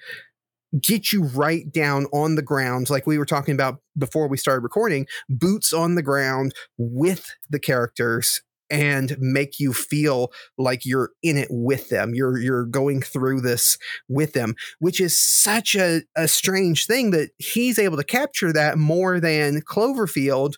[0.82, 4.62] get you right down on the ground like we were talking about before we started
[4.62, 11.36] recording boots on the ground with the characters and make you feel like you're in
[11.36, 12.14] it with them.
[12.14, 17.30] You're you're going through this with them, which is such a, a strange thing that
[17.38, 20.54] he's able to capture that more than Cloverfield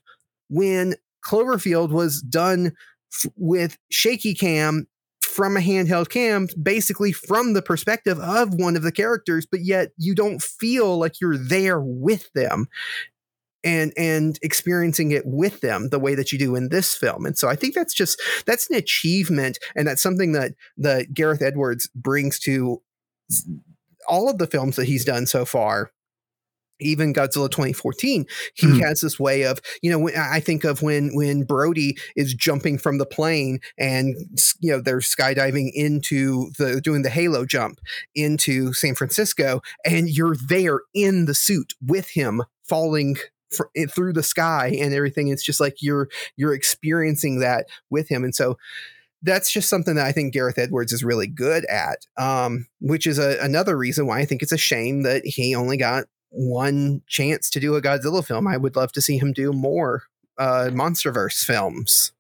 [0.48, 0.94] when
[1.24, 2.72] Cloverfield was done
[3.12, 4.86] f- with shaky cam
[5.22, 9.90] from a handheld cam, basically from the perspective of one of the characters, but yet
[9.96, 12.66] you don't feel like you're there with them
[13.64, 17.36] and and experiencing it with them the way that you do in this film and
[17.36, 21.88] so i think that's just that's an achievement and that's something that that gareth edwards
[21.94, 22.82] brings to
[24.08, 25.90] all of the films that he's done so far
[26.80, 28.80] even Godzilla 2014, he mm-hmm.
[28.80, 32.98] has this way of, you know, I think of when when Brody is jumping from
[32.98, 34.16] the plane and
[34.60, 37.80] you know they're skydiving into the doing the halo jump
[38.14, 43.16] into San Francisco, and you're there in the suit with him falling
[43.54, 45.28] for, through the sky and everything.
[45.28, 48.56] It's just like you're you're experiencing that with him, and so
[49.22, 52.06] that's just something that I think Gareth Edwards is really good at.
[52.16, 55.76] Um, which is a, another reason why I think it's a shame that he only
[55.76, 58.46] got one chance to do a Godzilla film.
[58.46, 60.04] I would love to see him do more
[60.38, 62.12] uh, MonsterVerse films.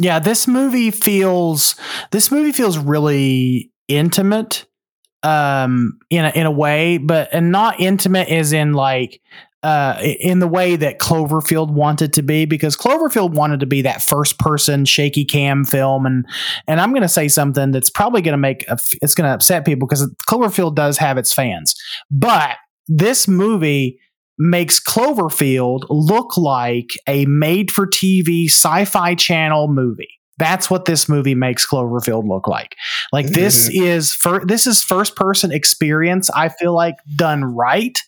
[0.00, 1.74] Yeah, this movie feels
[2.12, 4.66] this movie feels really intimate
[5.24, 9.20] um in a, in a way but and not intimate as in like
[9.62, 14.02] uh, in the way that Cloverfield wanted to be, because Cloverfield wanted to be that
[14.02, 16.24] first person shaky cam film, and
[16.66, 19.34] and I'm going to say something that's probably going to make a, it's going to
[19.34, 21.74] upset people because Cloverfield does have its fans,
[22.10, 22.56] but
[22.86, 23.98] this movie
[24.38, 30.08] makes Cloverfield look like a made for TV sci fi channel movie.
[30.38, 32.76] That's what this movie makes Cloverfield look like.
[33.12, 33.34] Like mm-hmm.
[33.34, 36.30] this is for this is first person experience.
[36.30, 37.98] I feel like done right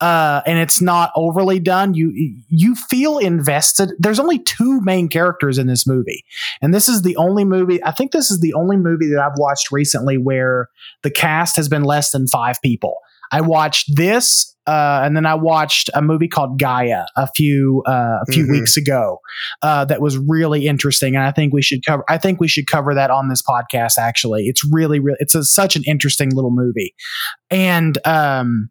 [0.00, 1.94] uh, and it's not overly done.
[1.94, 2.12] You
[2.48, 3.92] you feel invested.
[3.98, 6.24] There's only two main characters in this movie,
[6.60, 7.82] and this is the only movie.
[7.84, 10.68] I think this is the only movie that I've watched recently where
[11.02, 12.96] the cast has been less than five people.
[13.32, 18.18] I watched this, uh, and then I watched a movie called Gaia a few uh,
[18.20, 18.52] a few mm-hmm.
[18.52, 19.20] weeks ago.
[19.62, 22.04] Uh, that was really interesting, and I think we should cover.
[22.08, 23.96] I think we should cover that on this podcast.
[23.96, 26.94] Actually, it's really, really, it's a, such an interesting little movie,
[27.50, 28.70] and um,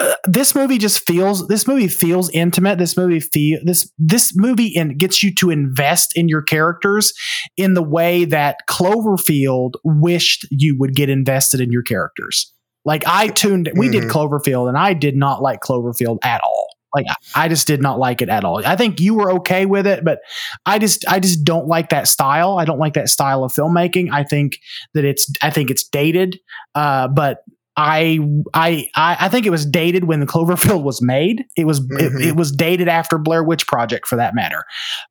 [0.00, 4.68] uh, this movie just feels this movie feels intimate this movie feel this this movie
[4.68, 7.12] in, gets you to invest in your characters
[7.56, 12.52] in the way that cloverfield wished you would get invested in your characters
[12.84, 14.00] like i tuned we mm-hmm.
[14.00, 17.98] did cloverfield and i did not like cloverfield at all like I just did not
[17.98, 18.64] like it at all.
[18.66, 20.20] I think you were okay with it, but
[20.66, 22.58] I just I just don't like that style.
[22.58, 24.12] I don't like that style of filmmaking.
[24.12, 24.58] I think
[24.92, 26.38] that it's I think it's dated.
[26.74, 27.38] Uh, but
[27.76, 28.18] I,
[28.52, 31.44] I I think it was dated when the Cloverfield was made.
[31.56, 32.18] It was mm-hmm.
[32.18, 34.64] it, it, was dated after Blair Witch Project for that matter.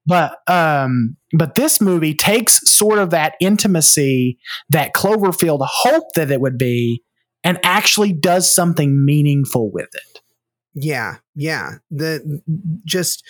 [0.06, 4.38] But um but this movie takes sort of that intimacy
[4.70, 7.04] that Cloverfield hoped that it would be
[7.44, 10.22] and actually does something meaningful with it.
[10.74, 11.76] Yeah, yeah.
[11.90, 12.42] The
[12.86, 13.26] just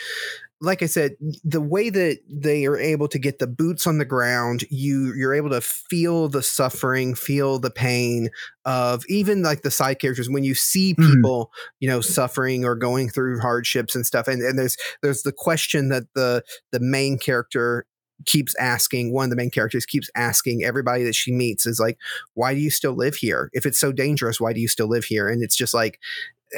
[0.62, 4.05] like I said, the way that they are able to get the boots on the
[4.05, 8.30] ground, you you're able to feel the suffering, feel the pain
[8.64, 11.16] of even like the side characters when you see mm-hmm.
[11.16, 11.70] people, mm.
[11.80, 14.28] you know, suffering or going through hardships and stuff.
[14.28, 17.88] And and there's there's the question that the the main character
[18.28, 21.97] keeps asking one of the main characters keeps asking everybody that she meets is like
[22.36, 25.05] why do you still live here if it's so dangerous why do you still live
[25.05, 25.99] here and it's just like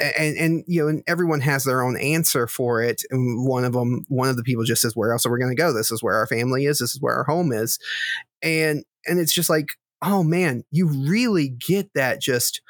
[0.00, 3.72] and and you know and everyone has their own answer for it and one of
[3.72, 5.90] them one of the people just says where else are we going to go this
[5.90, 7.78] is where our family is this is where our home is
[8.42, 9.68] and and it's just like
[10.02, 12.60] oh man you really get that just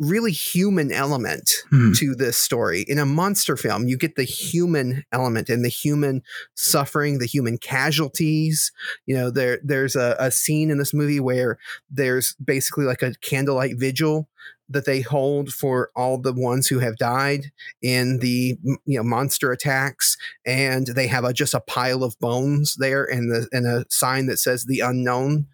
[0.00, 1.92] really human element hmm.
[1.92, 2.84] to this story.
[2.88, 6.22] In a monster film, you get the human element and the human
[6.54, 8.72] suffering, the human casualties.
[9.06, 11.58] You know, there there's a, a scene in this movie where
[11.90, 14.28] there's basically like a candlelight vigil
[14.70, 17.50] that they hold for all the ones who have died
[17.82, 18.56] in the
[18.86, 20.16] you know monster attacks
[20.46, 24.26] and they have a, just a pile of bones there and the and a sign
[24.26, 25.46] that says the unknown.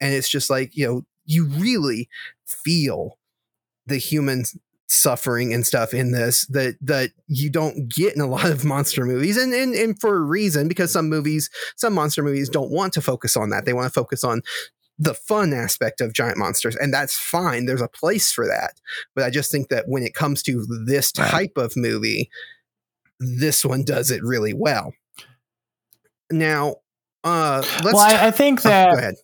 [0.00, 2.08] And it's just like you know you really
[2.46, 3.18] feel
[3.86, 4.44] the human
[4.90, 9.04] suffering and stuff in this that that you don't get in a lot of monster
[9.04, 12.92] movies and, and and for a reason because some movies some monster movies don't want
[12.94, 13.64] to focus on that.
[13.64, 14.42] They want to focus on
[14.98, 18.80] the fun aspect of giant monsters and that's fine there's a place for that
[19.14, 22.28] but i just think that when it comes to this type of movie
[23.20, 24.92] this one does it really well
[26.30, 26.76] now
[27.24, 29.14] uh let's well I, I think oh, that go ahead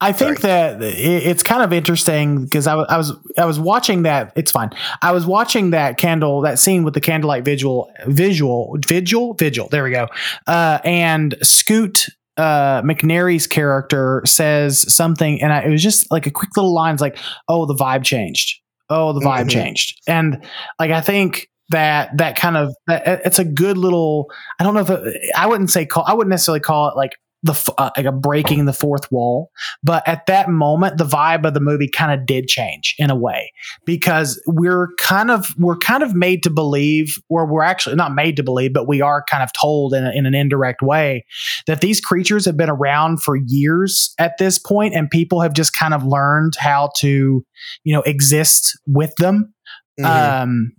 [0.00, 0.76] I think Sorry.
[0.78, 4.32] that it's kind of interesting because I was I was I was watching that.
[4.36, 4.70] It's fine.
[5.00, 9.68] I was watching that candle that scene with the candlelight visual visual vigil vigil.
[9.70, 10.08] There we go.
[10.46, 16.30] Uh, and Scoot uh, McNairy's character says something, and I, it was just like a
[16.30, 16.94] quick little line.
[16.94, 17.18] It's like,
[17.48, 18.60] "Oh, the vibe changed.
[18.90, 19.48] Oh, the vibe mm-hmm.
[19.48, 20.44] changed." And
[20.78, 24.30] like I think that that kind of that, it's a good little.
[24.58, 26.04] I don't know if it, I wouldn't say call.
[26.06, 27.12] I wouldn't necessarily call it like
[27.44, 29.50] the uh, like a breaking the fourth wall
[29.82, 33.14] but at that moment the vibe of the movie kind of did change in a
[33.14, 33.52] way
[33.84, 38.34] because we're kind of we're kind of made to believe or we're actually not made
[38.34, 41.24] to believe but we are kind of told in, a, in an indirect way
[41.66, 45.74] that these creatures have been around for years at this point and people have just
[45.74, 47.44] kind of learned how to
[47.84, 49.52] you know exist with them
[50.00, 50.42] mm-hmm.
[50.42, 50.72] um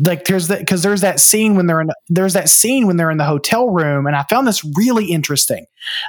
[0.00, 3.10] like there's that because there's that scene when they're in there's that scene when they're
[3.10, 5.66] in the hotel room and i found this really interesting.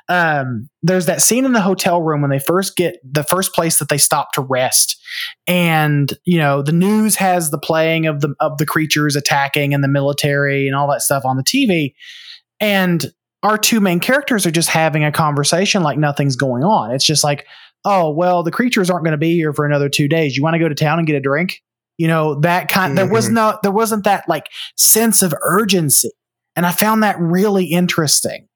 [0.08, 3.80] Um there's that scene in the hotel room when they first get the first place
[3.80, 5.02] that they stop to rest
[5.48, 9.84] and you know the news has the playing of the of the creatures attacking and
[9.84, 11.94] the military and all that stuff on the tv
[12.60, 16.92] and our two main characters are just having a conversation like nothing's going on.
[16.92, 17.46] It's just like
[17.86, 20.36] oh well the creatures aren't going to be here for another two days.
[20.36, 21.62] You want to go to town and get a drink
[22.00, 22.96] you know that kind mm-hmm.
[22.96, 23.36] there was mm-hmm.
[23.36, 26.10] no there wasn't that like sense of urgency
[26.56, 28.48] and i found that really interesting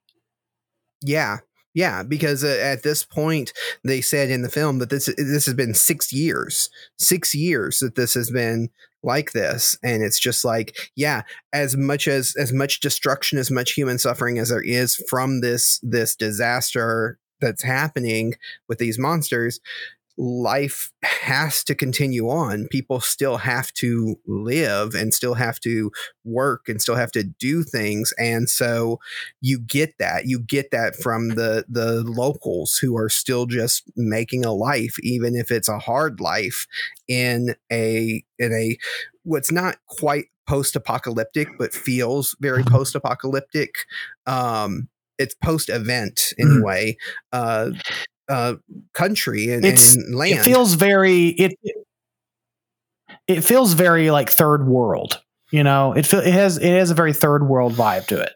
[1.01, 1.37] yeah
[1.75, 3.51] yeah, because uh, at this point
[3.83, 6.69] they said in the film that this this has been 6 years.
[6.99, 8.69] 6 years that this has been
[9.05, 13.71] like this and it's just like yeah, as much as as much destruction as much
[13.71, 18.35] human suffering as there is from this this disaster that's happening
[18.69, 19.59] with these monsters,
[20.17, 22.67] life has to continue on.
[22.69, 25.91] People still have to live and still have to
[26.23, 28.13] work and still have to do things.
[28.19, 28.99] And so
[29.41, 30.25] you get that.
[30.25, 35.35] You get that from the the locals who are still just making a life, even
[35.35, 36.67] if it's a hard life
[37.07, 38.77] in a in a
[39.23, 43.73] what's not quite post-apocalyptic, but feels very post-apocalyptic.
[44.27, 46.51] Um it's post event mm-hmm.
[46.51, 46.97] anyway.
[47.31, 47.71] Uh,
[48.29, 48.55] uh,
[48.93, 50.39] country and, and, land.
[50.39, 51.53] It feels very it.
[53.27, 55.21] It feels very like third world.
[55.51, 58.33] You know, it feel, it has it has a very third world vibe to it.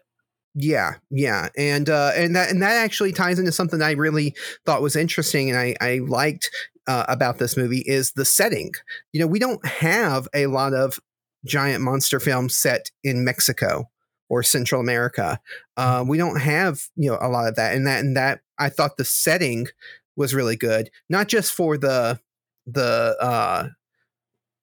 [0.54, 4.34] Yeah, yeah, and uh, and that and that actually ties into something I really
[4.66, 6.50] thought was interesting, and I I liked
[6.86, 8.72] uh, about this movie is the setting.
[9.12, 10.98] You know, we don't have a lot of
[11.44, 13.88] giant monster films set in Mexico
[14.28, 15.38] or Central America.
[15.76, 18.68] Uh, we don't have you know a lot of that, and that and that I
[18.68, 19.68] thought the setting
[20.16, 22.20] was really good, not just for the
[22.66, 23.68] the uh,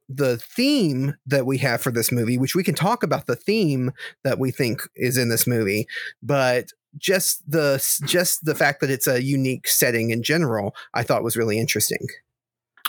[0.07, 3.91] the theme that we have for this movie, which we can talk about the theme
[4.23, 5.87] that we think is in this movie,
[6.21, 11.23] but just the just the fact that it's a unique setting in general, I thought
[11.23, 12.07] was really interesting.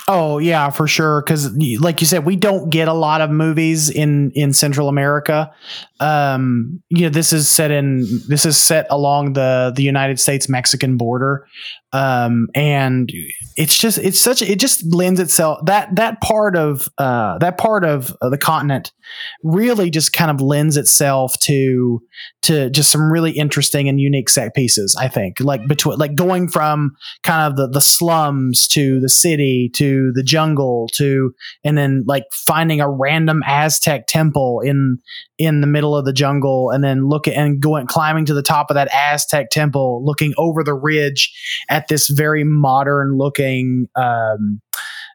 [0.08, 1.20] Oh yeah, for sure.
[1.20, 5.52] Because like you said, we don't get a lot of movies in in Central America.
[5.98, 10.48] Um, you know, this is set in this is set along the the United States
[10.48, 11.48] Mexican border,
[11.92, 13.10] um, and
[13.56, 17.84] it's just it's such it just lends itself that that part of uh, that part
[17.84, 18.92] of the continent
[19.42, 22.00] really just kind of lends itself to
[22.42, 24.96] to just some really interesting and unique set pieces.
[24.98, 26.92] I think like between like going from
[27.22, 31.34] kind of the the slums to the city to the jungle to
[31.64, 34.98] and then like finding a random Aztec temple in
[35.38, 38.42] in the middle of the jungle and then look at and going climbing to the
[38.42, 41.32] top of that Aztec temple, looking over the ridge
[41.68, 44.60] at this very modern looking um,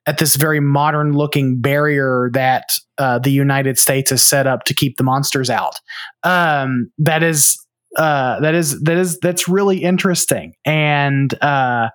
[0.07, 4.73] at this very modern looking barrier that uh, the United States has set up to
[4.73, 5.75] keep the monsters out.
[6.23, 7.57] Um, that is
[7.97, 11.89] uh, that is that is that's really interesting and uh,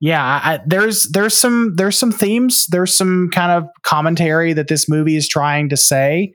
[0.00, 4.88] yeah I, there's there's some there's some themes there's some kind of commentary that this
[4.88, 6.34] movie is trying to say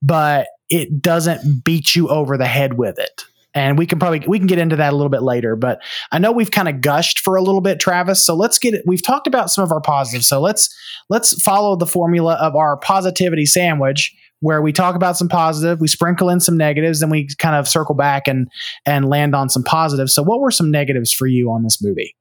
[0.00, 3.24] but it doesn't beat you over the head with it
[3.56, 5.80] and we can probably we can get into that a little bit later but
[6.12, 8.82] i know we've kind of gushed for a little bit travis so let's get it
[8.86, 10.72] we've talked about some of our positives so let's
[11.08, 15.88] let's follow the formula of our positivity sandwich where we talk about some positive we
[15.88, 18.48] sprinkle in some negatives then we kind of circle back and
[18.84, 20.14] and land on some positives.
[20.14, 22.14] So what were some negatives for you on this movie?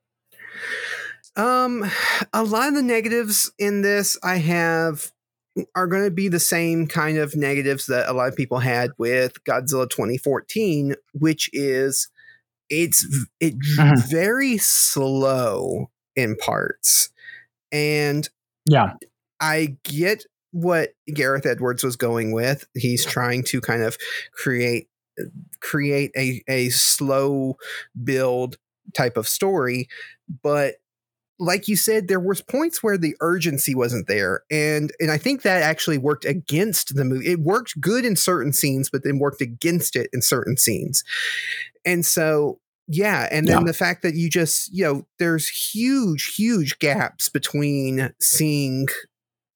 [1.35, 1.89] Um
[2.33, 5.11] a lot of the negatives in this i have
[5.75, 8.91] are going to be the same kind of negatives that a lot of people had
[8.97, 12.09] with Godzilla 2014, which is
[12.69, 13.05] it's
[13.39, 13.99] it's mm-hmm.
[14.09, 17.09] very slow in parts.
[17.71, 18.27] And
[18.65, 18.93] yeah,
[19.39, 22.65] I get what Gareth Edwards was going with.
[22.73, 23.97] He's trying to kind of
[24.33, 24.87] create
[25.61, 27.57] create a a slow
[28.03, 28.57] build
[28.93, 29.87] type of story,
[30.43, 30.75] but
[31.39, 35.41] like you said, there was points where the urgency wasn't there, and and I think
[35.41, 37.31] that actually worked against the movie.
[37.31, 41.03] It worked good in certain scenes, but then worked against it in certain scenes,
[41.83, 43.65] and so yeah, and then yeah.
[43.65, 48.87] the fact that you just you know there's huge huge gaps between seeing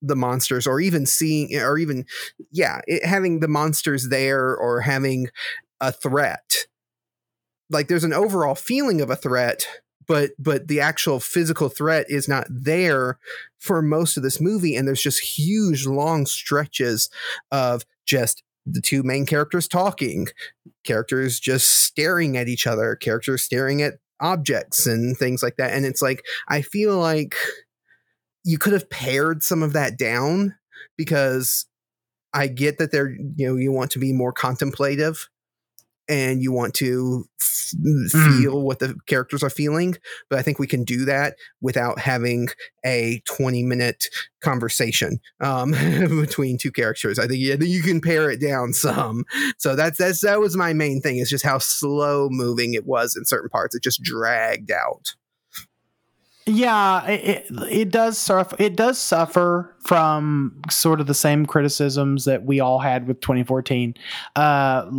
[0.01, 2.05] the monsters or even seeing or even
[2.51, 5.27] yeah it, having the monsters there or having
[5.81, 6.55] a threat
[7.69, 9.67] like there's an overall feeling of a threat
[10.09, 13.19] but but the actual physical threat is not there
[13.59, 17.09] for most of this movie and there's just huge long stretches
[17.51, 20.27] of just the two main characters talking.
[20.83, 25.85] Characters just staring at each other characters staring at objects and things like that and
[25.85, 27.35] it's like i feel like
[28.43, 30.55] you could have pared some of that down
[30.97, 31.65] because
[32.33, 35.29] i get that they're you know you want to be more contemplative
[36.09, 38.09] and you want to f- mm.
[38.09, 39.95] feel what the characters are feeling.
[40.29, 42.49] But I think we can do that without having
[42.83, 44.05] a 20 minute
[44.41, 45.71] conversation um,
[46.21, 47.19] between two characters.
[47.19, 49.23] I think, yeah, you can pare it down some.
[49.57, 53.15] So that's, that's, that was my main thing is just how slow moving it was
[53.15, 53.75] in certain parts.
[53.75, 55.13] It just dragged out.
[56.49, 58.55] Yeah, it, it does suffer.
[58.57, 63.93] It does suffer from sort of the same criticisms that we all had with 2014.
[64.35, 64.89] Uh,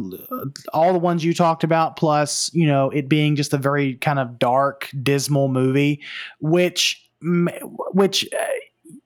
[0.73, 4.21] all the ones you talked about, plus you know it being just a very kind
[4.21, 6.01] of dark, dismal movie,
[6.39, 8.47] which which uh,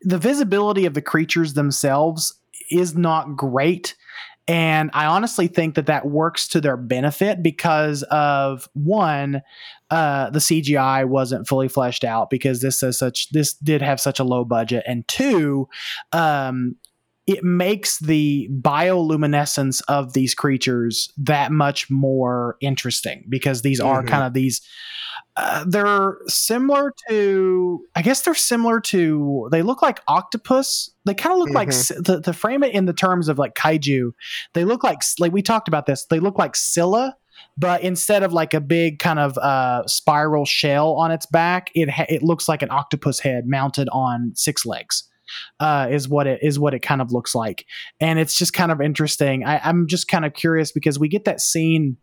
[0.02, 2.38] the visibility of the creatures themselves
[2.70, 3.96] is not great.
[4.46, 9.40] And I honestly think that that works to their benefit because of one,
[9.94, 14.18] uh, the CGI wasn't fully fleshed out because this is such this did have such
[14.18, 15.68] a low budget, and two,
[16.10, 16.74] um,
[17.28, 23.88] it makes the bioluminescence of these creatures that much more interesting because these mm-hmm.
[23.88, 24.60] are kind of these
[25.36, 31.32] uh, they're similar to i guess they're similar to they look like octopus they kind
[31.32, 31.56] of look mm-hmm.
[31.56, 34.10] like to, to, frame it in the terms of like kaiju
[34.54, 37.16] they look like like we talked about this they look like scylla
[37.56, 41.90] but instead of like a big kind of uh, spiral shell on its back it
[41.90, 45.04] ha- it looks like an octopus head mounted on six legs
[45.60, 47.66] uh, is what it is what it kind of looks like.
[48.00, 49.44] And it's just kind of interesting.
[49.44, 51.96] I, i'm just kind of curious because we get that scene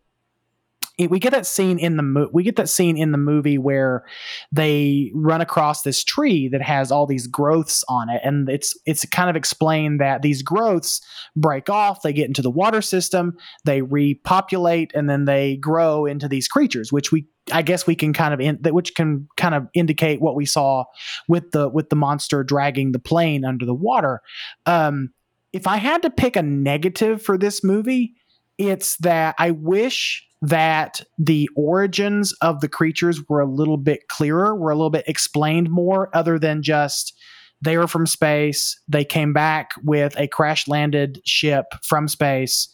[1.07, 4.05] we get that scene in the mo- we get that scene in the movie where
[4.51, 9.05] they run across this tree that has all these growths on it and it's it's
[9.05, 11.01] kind of explained that these growths
[11.35, 13.35] break off they get into the water system
[13.65, 18.13] they repopulate and then they grow into these creatures which we I guess we can
[18.13, 20.85] kind of in, which can kind of indicate what we saw
[21.27, 24.21] with the with the monster dragging the plane under the water.
[24.67, 25.09] Um,
[25.51, 28.13] if I had to pick a negative for this movie,
[28.57, 34.55] it's that I wish that the origins of the creatures were a little bit clearer,
[34.55, 37.13] were a little bit explained more, other than just
[37.61, 42.73] they were from space, they came back with a crash landed ship from space,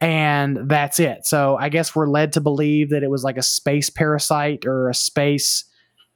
[0.00, 1.26] and that's it.
[1.26, 4.88] So I guess we're led to believe that it was like a space parasite or
[4.88, 5.64] a space.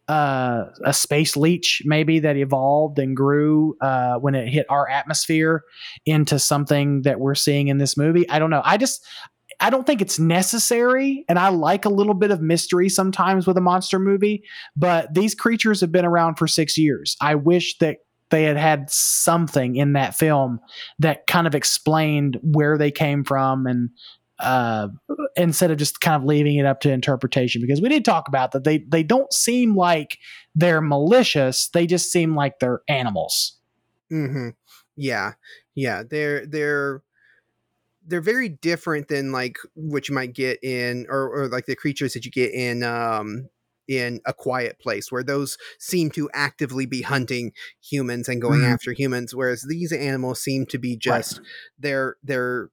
[0.08, 5.62] Uh, a space leech maybe that evolved and grew uh, when it hit our atmosphere
[6.04, 8.28] into something that we're seeing in this movie.
[8.28, 8.62] I don't know.
[8.64, 9.06] I just
[9.62, 13.56] I don't think it's necessary, and I like a little bit of mystery sometimes with
[13.56, 14.42] a monster movie.
[14.74, 17.16] But these creatures have been around for six years.
[17.20, 17.98] I wish that
[18.30, 20.58] they had had something in that film
[20.98, 23.90] that kind of explained where they came from and
[24.40, 24.88] uh,
[25.36, 28.50] instead of just kind of leaving it up to interpretation because we did talk about
[28.50, 30.18] that they they don't seem like
[30.56, 33.58] they're malicious they just seem like they're animals
[34.10, 34.48] mm-hmm.
[34.96, 35.34] yeah
[35.76, 37.02] yeah they're they're
[38.06, 42.14] they're very different than like what you might get in or, or like the creatures
[42.14, 43.48] that you get in um
[43.88, 48.72] in a quiet place where those seem to actively be hunting humans and going mm-hmm.
[48.72, 51.46] after humans whereas these animals seem to be just right.
[51.78, 52.70] they're they're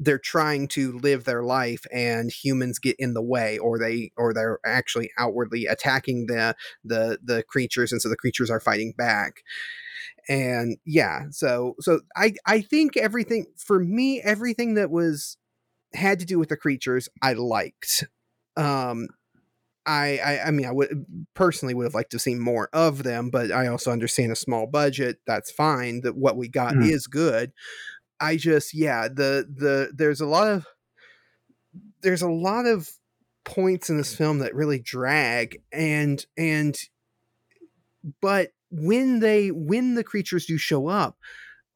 [0.00, 4.32] they're trying to live their life and humans get in the way or they or
[4.32, 6.54] they're actually outwardly attacking the
[6.84, 9.42] the the creatures and so the creatures are fighting back
[10.28, 15.36] and yeah so so i i think everything for me everything that was
[15.94, 18.04] had to do with the creatures i liked
[18.56, 19.06] um
[19.86, 23.28] I, I, I mean I would personally would have liked to see more of them,
[23.28, 25.18] but I also understand a small budget.
[25.26, 26.00] That's fine.
[26.00, 26.88] That what we got mm.
[26.88, 27.52] is good.
[28.18, 30.66] I just yeah the the there's a lot of
[32.00, 32.88] there's a lot of
[33.44, 36.78] points in this film that really drag and and
[38.20, 41.16] but when they when the creatures do show up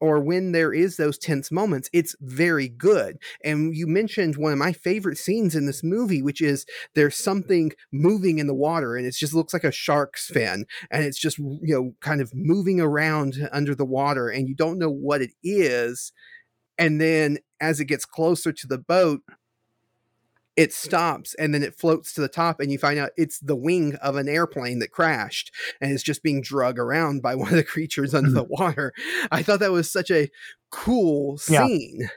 [0.01, 3.17] or when there is those tense moments it's very good.
[3.43, 7.71] And you mentioned one of my favorite scenes in this movie which is there's something
[7.91, 11.37] moving in the water and it just looks like a shark's fin and it's just
[11.37, 15.31] you know kind of moving around under the water and you don't know what it
[15.43, 16.11] is.
[16.77, 19.21] And then as it gets closer to the boat
[20.59, 23.55] it stops and then it floats to the top and you find out it's the
[23.55, 27.55] wing of an airplane that crashed and it's just being drug around by one of
[27.55, 28.61] the creatures under the mm-hmm.
[28.61, 28.93] water
[29.31, 30.29] i thought that was such a
[30.69, 32.07] cool scene yeah.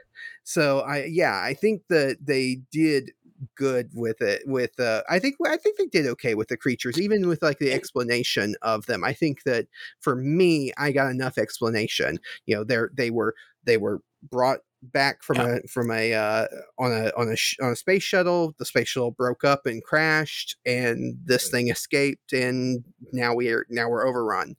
[0.43, 3.13] so i yeah i think that they did
[3.57, 7.01] good with it with uh i think i think they did okay with the creatures
[7.01, 9.67] even with like the explanation of them i think that
[10.01, 13.35] for me i got enough explanation you know they're they were
[13.65, 15.59] they were brought back from yeah.
[15.65, 16.47] a from a uh,
[16.79, 18.55] on a on a sh- on a space shuttle.
[18.59, 23.67] The space shuttle broke up and crashed, and this thing escaped, and now we are
[23.71, 24.57] now we're overrun.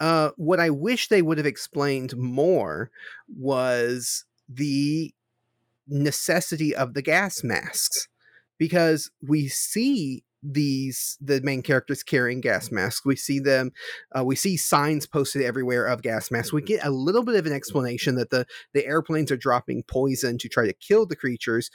[0.00, 2.90] Uh, what I wish they would have explained more
[3.36, 5.12] was the
[5.88, 8.08] necessity of the gas masks
[8.58, 13.04] because we see these the main characters carrying gas masks.
[13.04, 13.72] We see them
[14.16, 16.52] uh, we see signs posted everywhere of gas masks.
[16.52, 20.38] We get a little bit of an explanation that the the airplanes are dropping poison
[20.38, 21.70] to try to kill the creatures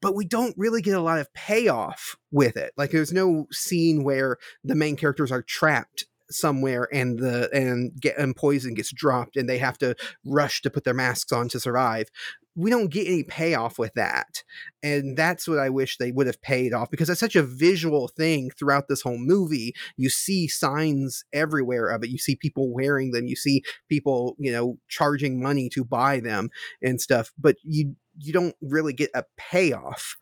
[0.00, 2.72] but we don't really get a lot of payoff with it.
[2.76, 8.18] Like there's no scene where the main characters are trapped somewhere and the and get
[8.18, 9.94] and poison gets dropped and they have to
[10.24, 12.08] rush to put their masks on to survive
[12.54, 14.42] we don't get any payoff with that.
[14.82, 18.08] And that's what I wish they would have paid off because it's such a visual
[18.08, 19.74] thing throughout this whole movie.
[19.96, 22.10] You see signs everywhere of it.
[22.10, 23.26] You see people wearing them.
[23.26, 26.50] You see people, you know, charging money to buy them
[26.82, 30.16] and stuff, but you you don't really get a payoff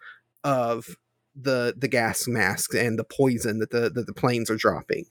[0.44, 0.96] of
[1.34, 5.06] the the gas masks and the poison that the that the planes are dropping.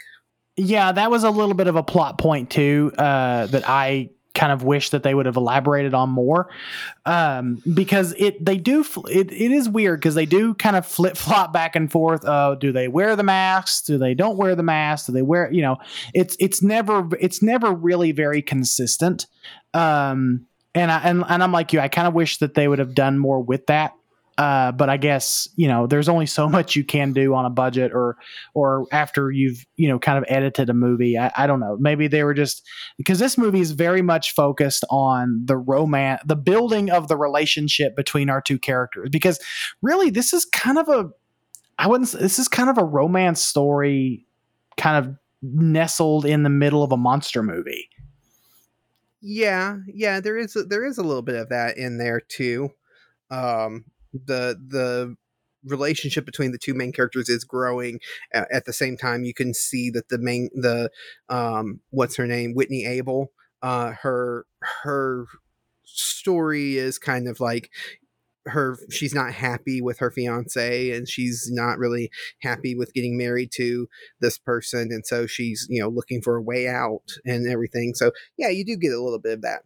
[0.56, 4.10] Yeah, that was a little bit of a plot point too uh, that I
[4.40, 6.50] kind of wish that they would have elaborated on more.
[7.06, 11.18] Um, because it they do it, it is weird because they do kind of flip
[11.18, 12.24] flop back and forth.
[12.24, 13.82] Uh, do they wear the masks?
[13.86, 15.08] Do they don't wear the masks?
[15.08, 15.78] Do they wear you know
[16.14, 19.28] it's it's never it's never really very consistent.
[19.74, 22.80] Um, and I and, and I'm like you I kind of wish that they would
[22.80, 23.94] have done more with that
[24.40, 27.50] uh, but I guess you know there's only so much you can do on a
[27.50, 28.16] budget, or
[28.54, 31.18] or after you've you know kind of edited a movie.
[31.18, 31.76] I, I don't know.
[31.78, 32.66] Maybe they were just
[32.98, 37.98] because this movie is very much focused on the romance, the building of the relationship
[37.98, 39.10] between our two characters.
[39.12, 39.42] Because
[39.82, 41.10] really, this is kind of a
[41.78, 42.10] I wouldn't.
[42.14, 44.26] This is kind of a romance story,
[44.78, 47.90] kind of nestled in the middle of a monster movie.
[49.20, 52.70] Yeah, yeah, there is there is a little bit of that in there too.
[53.30, 53.84] Um,
[54.14, 55.16] the the
[55.66, 58.00] relationship between the two main characters is growing
[58.34, 60.90] at the same time you can see that the main the
[61.28, 63.32] um what's her name Whitney Able
[63.62, 64.46] uh her
[64.84, 65.26] her
[65.84, 67.70] story is kind of like
[68.46, 72.10] her she's not happy with her fiance and she's not really
[72.42, 73.88] happy with getting married to
[74.22, 74.90] this person.
[74.92, 77.94] And so she's you know looking for a way out and everything.
[77.96, 79.62] So yeah you do get a little bit of that.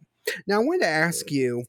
[0.46, 1.64] Now i wanted to ask you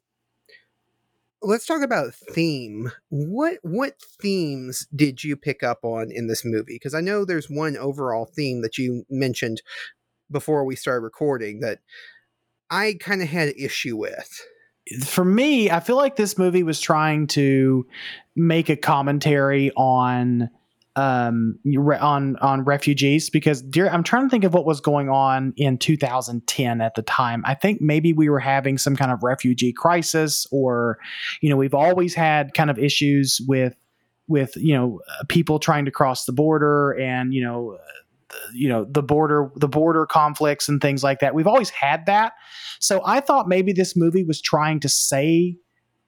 [1.42, 2.92] let's talk about theme.
[3.10, 6.76] What what themes did you pick up on in this movie?
[6.76, 9.62] Because I know there's one overall theme that you mentioned
[10.32, 11.80] before we started recording that
[12.70, 14.30] I kind of had an issue with.
[15.04, 17.88] For me, I feel like this movie was trying to
[18.36, 20.50] make a commentary on
[20.96, 21.60] um,
[22.00, 25.78] on on refugees because dear, I'm trying to think of what was going on in
[25.78, 27.44] 2010 at the time.
[27.46, 30.98] I think maybe we were having some kind of refugee crisis, or
[31.42, 33.76] you know, we've always had kind of issues with
[34.28, 37.78] with you know people trying to cross the border and you know
[38.54, 41.36] you know the border the border conflicts and things like that.
[41.36, 42.34] We've always had that.
[42.80, 45.58] So i thought maybe this movie was trying to say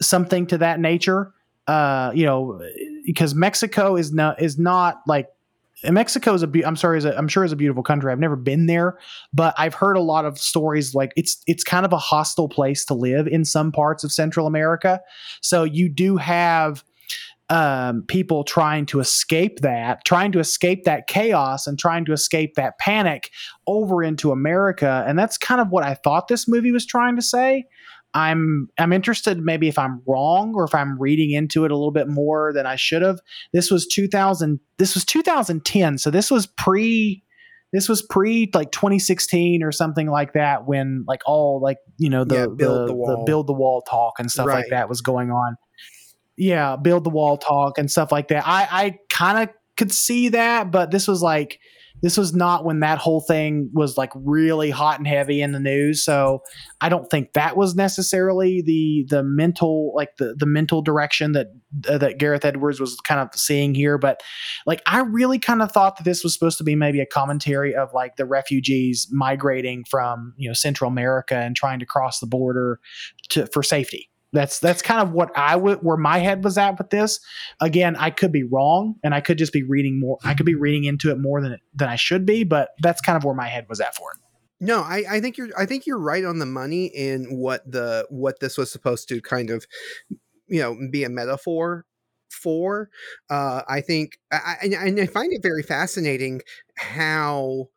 [0.01, 1.33] something to that nature.
[1.67, 2.61] Uh you know
[3.07, 5.29] because mexico is not is not like
[5.83, 8.11] Mexico is a be- I'm sorry, is a, I'm sure is a beautiful country.
[8.11, 8.97] I've never been there,
[9.33, 12.83] but I've heard a lot of stories like it's it's kind of a hostile place
[12.85, 14.99] to live in some parts of Central America.
[15.41, 16.83] So you do have
[17.49, 22.55] um, people trying to escape that, trying to escape that chaos and trying to escape
[22.55, 23.31] that panic
[23.67, 25.03] over into America.
[25.07, 27.65] And that's kind of what I thought this movie was trying to say.
[28.13, 31.91] I'm I'm interested maybe if I'm wrong or if I'm reading into it a little
[31.91, 33.19] bit more than I should have.
[33.53, 35.97] This was 2000 this was 2010.
[35.97, 37.23] So this was pre
[37.73, 42.23] this was pre like 2016 or something like that when like all like you know
[42.23, 44.59] the yeah, build the, the, the, build the wall talk and stuff right.
[44.59, 45.57] like that was going on
[46.37, 48.47] yeah, build the wall talk and stuff like that.
[48.47, 51.59] I I kind of could see that, but this was like
[52.01, 55.59] this was not when that whole thing was like really hot and heavy in the
[55.59, 56.41] news so
[56.81, 61.47] i don't think that was necessarily the the mental like the the mental direction that
[61.89, 64.21] uh, that gareth edwards was kind of seeing here but
[64.65, 67.75] like i really kind of thought that this was supposed to be maybe a commentary
[67.75, 72.27] of like the refugees migrating from you know central america and trying to cross the
[72.27, 72.79] border
[73.29, 76.77] to for safety that's that's kind of what I would where my head was at
[76.77, 77.19] with this.
[77.59, 80.19] Again, I could be wrong, and I could just be reading more.
[80.23, 83.17] I could be reading into it more than than I should be, but that's kind
[83.17, 84.17] of where my head was at for it.
[84.59, 88.05] No, I, I think you're I think you're right on the money in what the
[88.09, 89.65] what this was supposed to kind of
[90.47, 91.85] you know be a metaphor
[92.29, 92.89] for.
[93.31, 96.41] Uh, I think I, and I find it very fascinating
[96.75, 97.69] how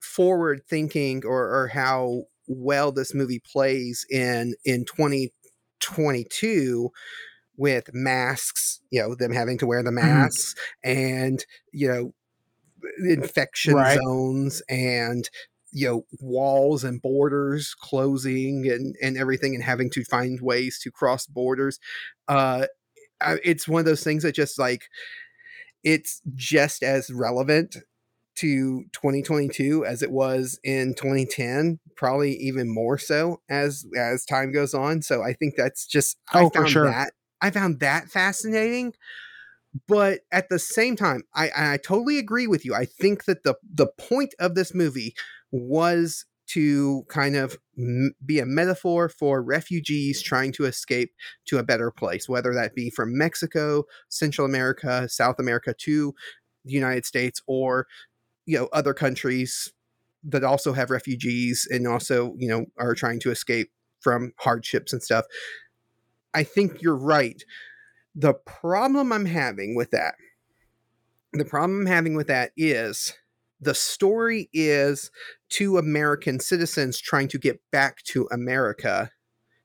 [0.00, 5.32] forward thinking or, or how well this movie plays in in 20
[5.80, 6.90] 22
[7.56, 10.06] with masks, you know, them having to wear the mm-hmm.
[10.06, 10.54] masks
[10.84, 10.90] mm.
[10.90, 12.14] and, you know,
[13.06, 13.98] infection right.
[13.98, 15.28] zones and
[15.72, 20.90] you know walls and borders closing and and everything and having to find ways to
[20.90, 21.78] cross borders
[22.28, 22.66] uh
[23.44, 24.88] it's one of those things that just like
[25.84, 27.76] it's just as relevant
[28.40, 34.74] to 2022 as it was in 2010 probably even more so as as time goes
[34.74, 35.02] on.
[35.02, 36.86] So i think that's just oh, i found sure.
[36.86, 38.94] that i found that fascinating.
[39.86, 42.74] But at the same time i i totally agree with you.
[42.74, 45.14] I think that the the point of this movie
[45.52, 51.12] was to kind of m- be a metaphor for refugees trying to escape
[51.46, 56.12] to a better place, whether that be from Mexico, Central America, South America to
[56.64, 57.86] the United States, or
[58.50, 59.72] you know other countries
[60.24, 63.70] that also have refugees and also you know are trying to escape
[64.00, 65.24] from hardships and stuff.
[66.34, 67.42] I think you're right.
[68.14, 70.14] The problem i'm having with that
[71.32, 73.14] the problem i'm having with that is
[73.60, 75.10] the story is
[75.48, 79.10] two american citizens trying to get back to america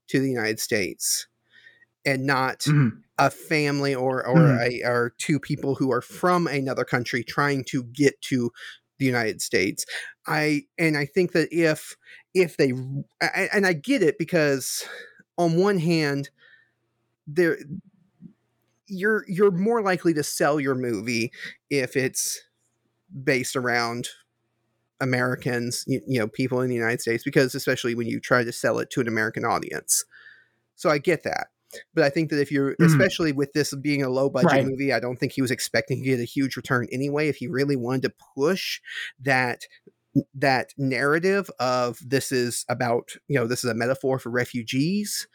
[0.07, 1.27] to the united states
[2.05, 2.97] and not mm-hmm.
[3.17, 4.85] a family or or, mm-hmm.
[4.85, 8.51] a, or two people who are from another country trying to get to
[8.97, 9.85] the United States.
[10.27, 11.95] I and I think that if
[12.33, 12.71] if they
[13.51, 14.87] and I get it because
[15.37, 16.29] on one hand
[17.27, 17.57] there
[18.87, 21.31] you're you're more likely to sell your movie
[21.69, 22.41] if it's
[23.23, 24.09] based around
[25.01, 28.51] Americans, you, you, know, people in the United States, because especially when you try to
[28.51, 30.05] sell it to an American audience.
[30.75, 31.47] So I get that.
[31.93, 32.85] But I think that if you're, mm.
[32.85, 34.65] especially with this being a low budget right.
[34.65, 37.27] movie, I don't think he was expecting to get a huge return anyway.
[37.27, 38.79] If he really wanted to push
[39.21, 39.61] that
[40.33, 45.27] that narrative of this is about you know this is a metaphor for refugees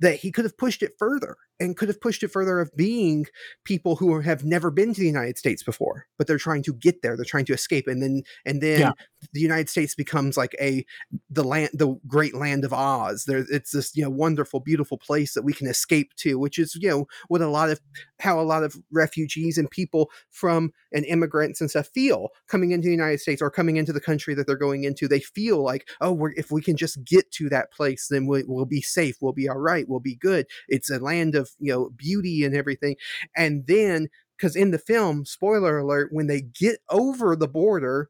[0.00, 3.26] that he could have pushed it further and could have pushed it further of being
[3.64, 7.02] people who have never been to the United States before, but they're trying to get
[7.02, 7.16] there.
[7.16, 8.92] They're trying to escape, and then and then yeah.
[9.32, 10.84] the United States becomes like a
[11.30, 13.24] the land, the great land of Oz.
[13.24, 16.74] There, it's this you know wonderful, beautiful place that we can escape to, which is
[16.74, 17.80] you know what a lot of
[18.20, 22.86] how a lot of refugees and people from and immigrants and stuff feel coming into
[22.86, 25.08] the United States or coming into the country that they're going into.
[25.08, 28.42] They feel like oh, we're, if we can just get to that place, then we,
[28.46, 29.16] we'll be safe.
[29.20, 29.88] We'll be all right.
[29.88, 30.46] We'll be good.
[30.68, 32.96] It's a land of you know beauty and everything
[33.36, 38.08] and then because in the film spoiler alert when they get over the border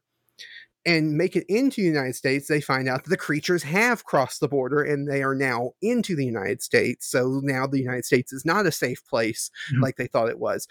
[0.85, 4.39] and make it into the United States, they find out that the creatures have crossed
[4.39, 7.09] the border and they are now into the United States.
[7.09, 9.81] So now the United States is not a safe place mm-hmm.
[9.81, 10.67] like they thought it was.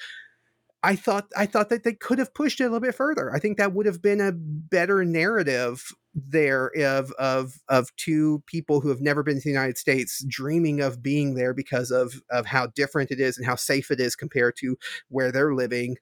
[0.84, 3.32] I thought I thought that they could have pushed it a little bit further.
[3.32, 8.80] I think that would have been a better narrative there of of of two people
[8.80, 12.46] who have never been to the United States dreaming of being there because of of
[12.46, 14.76] how different it is and how safe it is compared to
[15.08, 15.96] where they're living.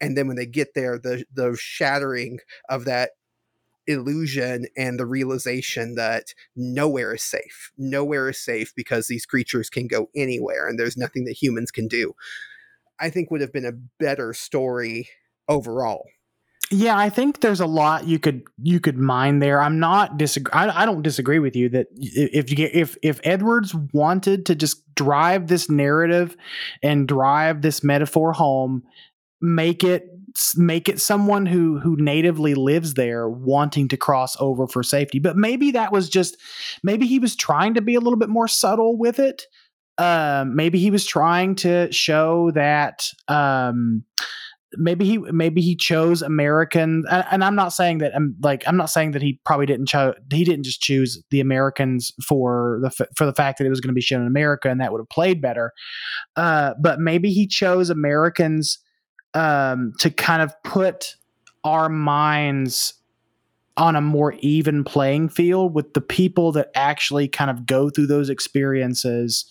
[0.00, 3.12] And then when they get there, the the shattering of that
[3.86, 7.72] illusion and the realization that nowhere is safe.
[7.78, 11.88] Nowhere is safe because these creatures can go anywhere and there's nothing that humans can
[11.88, 12.14] do.
[13.00, 15.08] I think would have been a better story
[15.48, 16.04] overall.
[16.72, 19.60] Yeah, I think there's a lot you could you could mine there.
[19.60, 20.52] I'm not disagree.
[20.52, 24.54] I, I don't disagree with you that if you get if if Edwards wanted to
[24.54, 26.36] just drive this narrative
[26.80, 28.84] and drive this metaphor home,
[29.40, 30.06] make it
[30.56, 35.18] make it someone who who natively lives there wanting to cross over for safety.
[35.18, 36.36] But maybe that was just
[36.84, 39.42] maybe he was trying to be a little bit more subtle with it
[40.00, 44.02] um, maybe he was trying to show that um,
[44.76, 48.66] maybe he maybe he chose American and, and I'm not saying that I'm um, like
[48.66, 52.80] I'm not saying that he probably didn't chose he didn't just choose the Americans for
[52.82, 54.90] the for the fact that it was going to be shown in America and that
[54.90, 55.70] would have played better.
[56.34, 58.78] Uh, but maybe he chose Americans
[59.34, 61.14] um, to kind of put
[61.62, 62.94] our minds
[63.76, 68.06] on a more even playing field with the people that actually kind of go through
[68.06, 69.44] those experiences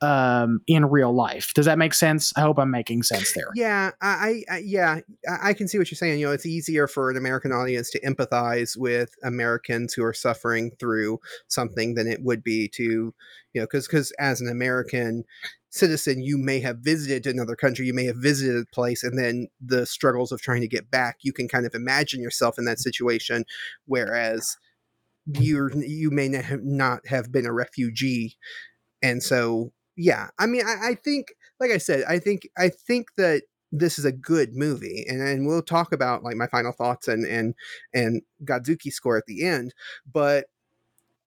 [0.00, 1.52] um, in real life.
[1.54, 2.32] Does that make sense?
[2.36, 3.48] I hope I'm making sense there.
[3.54, 5.00] Yeah, I, I yeah,
[5.42, 6.20] I can see what you're saying.
[6.20, 10.72] You know, it's easier for an American audience to empathize with Americans who are suffering
[10.78, 13.14] through something than it would be to, you
[13.54, 15.24] know, because because as an American
[15.70, 19.48] citizen, you may have visited another country, you may have visited a place, and then
[19.60, 22.78] the struggles of trying to get back, you can kind of imagine yourself in that
[22.78, 23.44] situation,
[23.86, 24.56] whereas
[25.40, 28.36] you you may not have been a refugee
[29.02, 31.28] and so yeah, I mean, I, I think,
[31.58, 33.42] like I said, I think, I think that
[33.72, 37.26] this is a good movie and, and we'll talk about like my final thoughts and
[37.26, 37.54] and
[37.92, 39.74] and Godzooky score at the end
[40.10, 40.46] but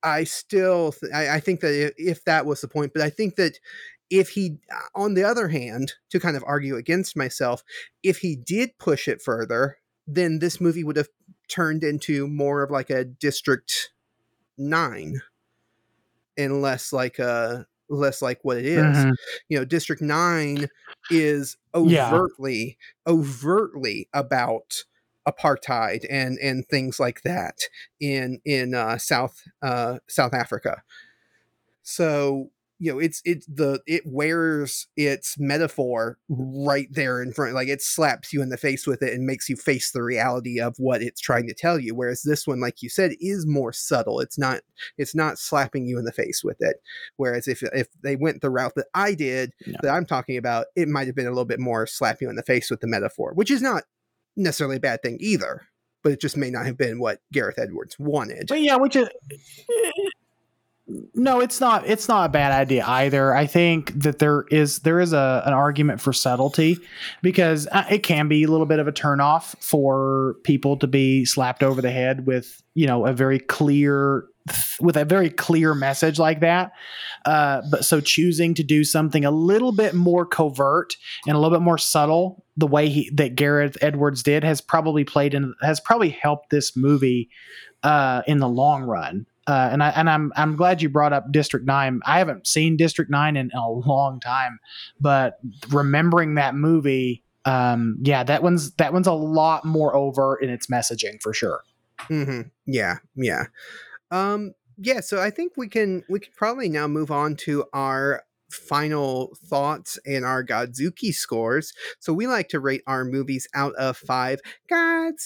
[0.01, 3.36] I still th- I, I, think that if, that was the point but I think
[3.36, 3.59] that
[4.09, 4.57] if he
[4.95, 7.63] on the other hand to kind of argue against myself
[8.03, 11.09] if he did push it further then this movie would have
[11.49, 13.91] turned into more of like a district
[14.57, 15.22] 9
[16.38, 18.98] and less like a less like what it is.
[18.98, 19.12] Mm-hmm.
[19.50, 20.68] You know, District 9
[21.12, 23.12] is overtly yeah.
[23.12, 24.84] overtly about
[25.28, 27.58] apartheid and and things like that
[28.00, 30.84] in in uh, South uh, South Africa.
[31.84, 36.66] So you know it's it's the it wears its metaphor mm-hmm.
[36.66, 39.50] right there in front like it slaps you in the face with it and makes
[39.50, 42.82] you face the reality of what it's trying to tell you whereas this one like
[42.82, 44.62] you said is more subtle it's not
[44.98, 46.78] it's not slapping you in the face with it
[47.18, 49.78] whereas if if they went the route that I did no.
[49.82, 52.36] that I'm talking about it might have been a little bit more slap you in
[52.36, 53.84] the face with the metaphor which is not
[54.38, 55.68] necessarily a bad thing either
[56.02, 58.48] but it just may not have been what Gareth Edwards wanted.
[58.48, 59.10] But yeah, which is
[61.14, 61.88] no, it's not.
[61.88, 63.36] It's not a bad idea either.
[63.36, 66.78] I think that there is there is a an argument for subtlety
[67.22, 71.26] because uh, it can be a little bit of a turnoff for people to be
[71.26, 74.26] slapped over the head with you know a very clear
[74.80, 76.72] with a very clear message like that.
[77.26, 80.96] Uh, but so choosing to do something a little bit more covert
[81.28, 85.04] and a little bit more subtle, the way he that Gareth Edwards did, has probably
[85.04, 87.30] played in has probably helped this movie
[87.84, 89.26] uh, in the long run.
[89.50, 92.02] Uh, and I and I'm I'm glad you brought up District Nine.
[92.06, 94.60] I haven't seen District Nine in, a long time,
[95.02, 95.39] but
[95.70, 100.68] remembering that movie, um, yeah, that one's that one's a lot more over in its
[100.68, 101.64] messaging for sure.
[102.10, 102.41] Mm-hmm.
[102.68, 103.45] Yeah, yeah,
[104.12, 105.00] um, yeah.
[105.00, 110.00] So I think we can we can probably now move on to our final thoughts
[110.06, 111.74] and our Godzooky scores.
[112.00, 114.39] So we like to rate our movies out of five
[114.72, 115.20] Godzookys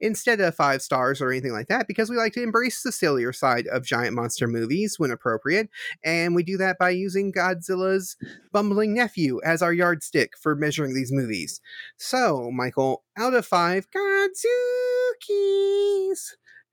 [0.00, 3.32] instead of five stars or anything like that because we like to embrace the sillier
[3.32, 5.68] side of giant monster movies when appropriate.
[6.04, 8.16] And we do that by using Godzilla's
[8.52, 11.60] bumbling nephew as our yardstick for measuring these movies.
[11.96, 14.34] So, Michael, out of five Godzookys.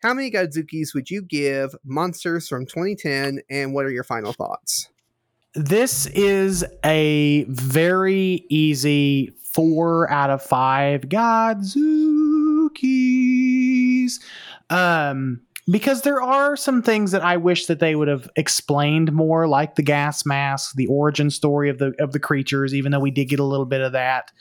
[0.02, 4.90] How many Godzookys would you give Monsters from 2010, and what are your final thoughts?
[5.54, 11.74] This is a very easy four out of five Godzookys.
[14.72, 19.48] Um, because there are some things that I wish that they would have explained more,
[19.48, 22.74] like the gas mask, the origin story of the of the creatures.
[22.74, 24.32] Even though we did get a little bit of that,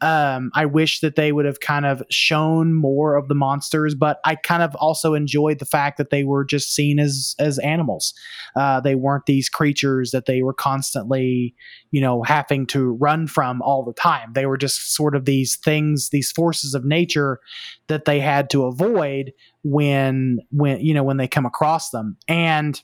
[0.00, 3.94] um, I wish that they would have kind of shown more of the monsters.
[3.94, 7.58] But I kind of also enjoyed the fact that they were just seen as as
[7.60, 8.12] animals.
[8.56, 11.54] Uh, they weren't these creatures that they were constantly,
[11.92, 14.32] you know, having to run from all the time.
[14.34, 17.38] They were just sort of these things, these forces of nature
[17.86, 19.32] that they had to avoid
[19.64, 22.16] when when you know when they come across them.
[22.28, 22.80] And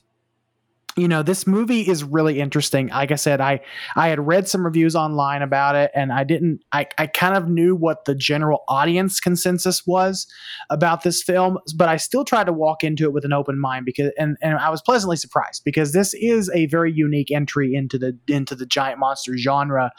[0.97, 2.87] you know this movie is really interesting.
[2.87, 3.59] Like i said i
[3.95, 7.47] i had read some reviews online about it and i didn't i, I kind of
[7.47, 10.27] knew what the general audience consensus was
[10.69, 13.85] about this film but i still tried to walk into it with an open mind
[13.85, 17.97] because and, and i was pleasantly surprised because this is a very unique entry into
[17.97, 19.91] the into the giant monster genre.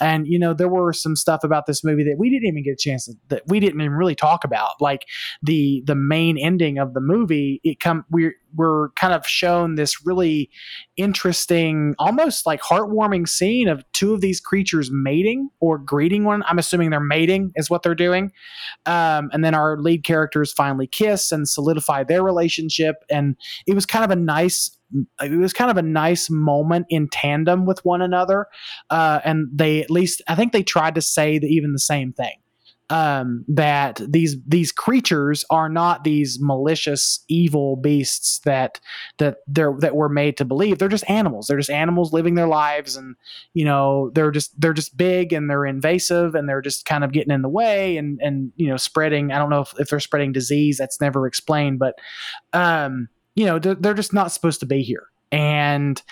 [0.00, 2.72] And you know there were some stuff about this movie that we didn't even get
[2.72, 4.72] a chance to, that we didn't even really talk about.
[4.80, 5.06] Like
[5.42, 10.04] the the main ending of the movie it come we're we're kind of shown this
[10.06, 10.50] really
[10.96, 16.42] interesting, almost like heartwarming scene of two of these creatures mating or greeting one.
[16.46, 18.32] I'm assuming they're mating is what they're doing.
[18.86, 22.96] Um, and then our lead characters finally kiss and solidify their relationship.
[23.10, 23.36] And
[23.66, 24.74] it was kind of a nice
[25.20, 28.46] it was kind of a nice moment in tandem with one another.
[28.88, 32.14] Uh, and they at least, I think they tried to say the, even the same
[32.14, 32.38] thing
[32.90, 38.80] um, that these these creatures are not these malicious evil beasts that
[39.18, 40.78] that they're that we're made to believe.
[40.78, 41.46] They're just animals.
[41.46, 43.16] They're just animals living their lives and
[43.54, 47.12] you know they're just they're just big and they're invasive and they're just kind of
[47.12, 49.32] getting in the way and and you know spreading.
[49.32, 50.78] I don't know if, if they're spreading disease.
[50.78, 51.94] That's never explained but
[52.52, 56.02] um you know they're, they're just not supposed to be here and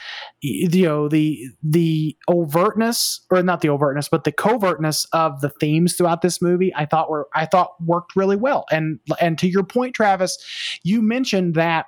[0.43, 5.95] you know the the overtness or not the overtness but the covertness of the themes
[5.95, 8.67] throughout this movie i thought were i thought worked really well.
[8.71, 10.37] And and to your point travis
[10.83, 11.87] you mentioned that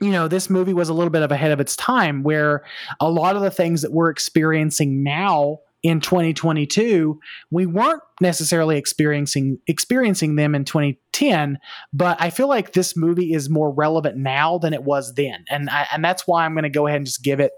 [0.00, 2.64] you know this movie was a little bit of ahead of its time where
[3.00, 7.20] a lot of the things that we're experiencing now in 2022
[7.50, 11.58] we weren't necessarily experiencing experiencing them in 2010
[11.92, 15.70] but i feel like this movie is more relevant now than it was then and
[15.70, 17.52] I, and that's why i'm going to go ahead and just give it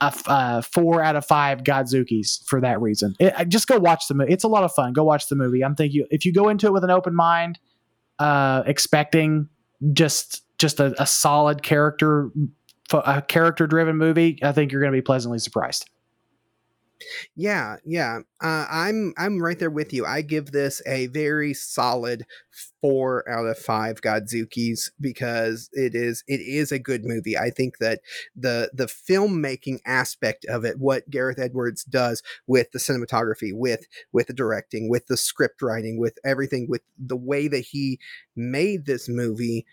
[0.00, 3.14] a, uh, four out of five Godzookys for that reason.
[3.18, 4.32] It, just go watch the movie.
[4.32, 4.92] It's a lot of fun.
[4.92, 5.64] Go watch the movie.
[5.64, 7.58] I'm thinking if you go into it with an open mind,
[8.18, 9.48] uh, expecting
[9.92, 12.30] just just a, a solid character,
[12.92, 15.88] a character driven movie, I think you're going to be pleasantly surprised.
[17.34, 18.20] Yeah, yeah.
[18.42, 20.04] Uh, I'm I'm right there with you.
[20.06, 22.24] I give this a very solid
[22.80, 27.36] four out of five Godzookys because it is it is a good movie.
[27.36, 28.00] I think that
[28.34, 34.26] the the filmmaking aspect of it, what Gareth Edwards does with the cinematography, with with
[34.28, 37.98] the directing, with the script writing, with everything, with the way that he
[38.34, 39.66] made this movie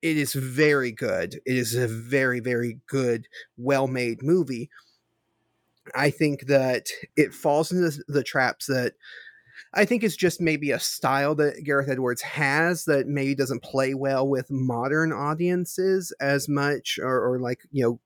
[0.00, 1.34] it is very good.
[1.44, 3.26] It is a very, very good,
[3.56, 4.70] well made movie
[5.94, 6.86] I think that
[7.16, 8.94] it falls into the traps that
[9.74, 13.94] I think is just maybe a style that Gareth Edwards has that maybe doesn't play
[13.94, 18.00] well with modern audiences as much, or, or like you know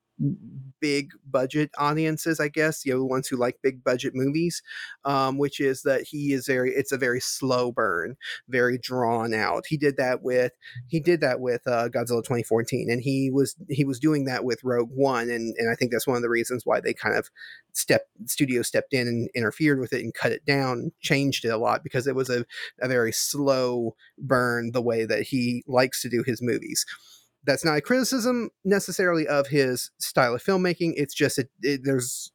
[0.80, 4.62] big budget audiences, I guess, you know, the ones who like big budget movies,
[5.04, 8.16] um, which is that he is very, it's a very slow burn,
[8.48, 9.64] very drawn out.
[9.68, 10.52] He did that with,
[10.88, 14.62] he did that with uh, Godzilla 2014, and he was, he was doing that with
[14.64, 17.30] Rogue One, and and I think that's one of the reasons why they kind of
[17.72, 21.56] stepped, studio stepped in and interfered with it and cut it down, changed it a
[21.56, 22.44] lot because it was a,
[22.80, 26.84] a very slow burn the way that he likes to do his movies
[27.44, 30.92] that's not a criticism necessarily of his style of filmmaking.
[30.96, 32.30] It's just it, it, there's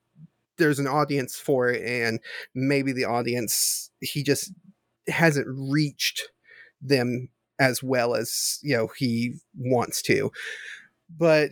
[0.58, 2.20] there's an audience for it, and
[2.54, 4.52] maybe the audience he just
[5.08, 6.30] hasn't reached
[6.82, 7.30] them
[7.60, 10.32] as well as you know he wants to.
[11.10, 11.52] But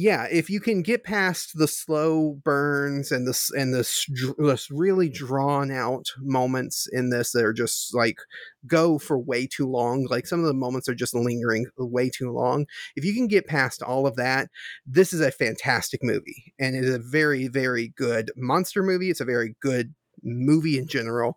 [0.00, 4.06] yeah, if you can get past the slow burns and this and this,
[4.38, 8.18] this really drawn out moments in this that are just like
[8.64, 12.30] go for way too long, like some of the moments are just lingering way too
[12.30, 12.66] long.
[12.94, 14.50] If you can get past all of that,
[14.86, 19.10] this is a fantastic movie and it is a very very good monster movie.
[19.10, 19.92] It's a very good
[20.22, 21.36] movie in general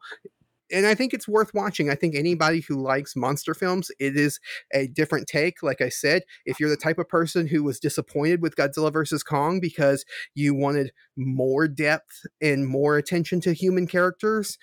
[0.72, 1.90] and I think it's worth watching.
[1.90, 4.40] I think anybody who likes monster films, it is
[4.74, 5.62] a different take.
[5.64, 9.24] Like I said, if you're the type of person who was disappointed with Godzilla versus
[9.24, 14.58] Kong because you wanted more depth and more attention to human characters,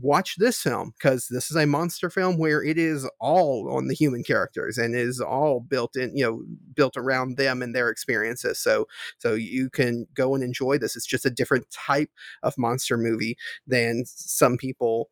[0.00, 3.94] watch this film because this is a monster film where it is all on the
[3.94, 6.42] human characters and is all built in, you know,
[6.74, 8.58] built around them and their experiences.
[8.58, 8.86] So,
[9.18, 10.96] so you can go and enjoy this.
[10.96, 12.10] It's just a different type
[12.42, 13.36] of monster movie
[13.66, 15.10] than some people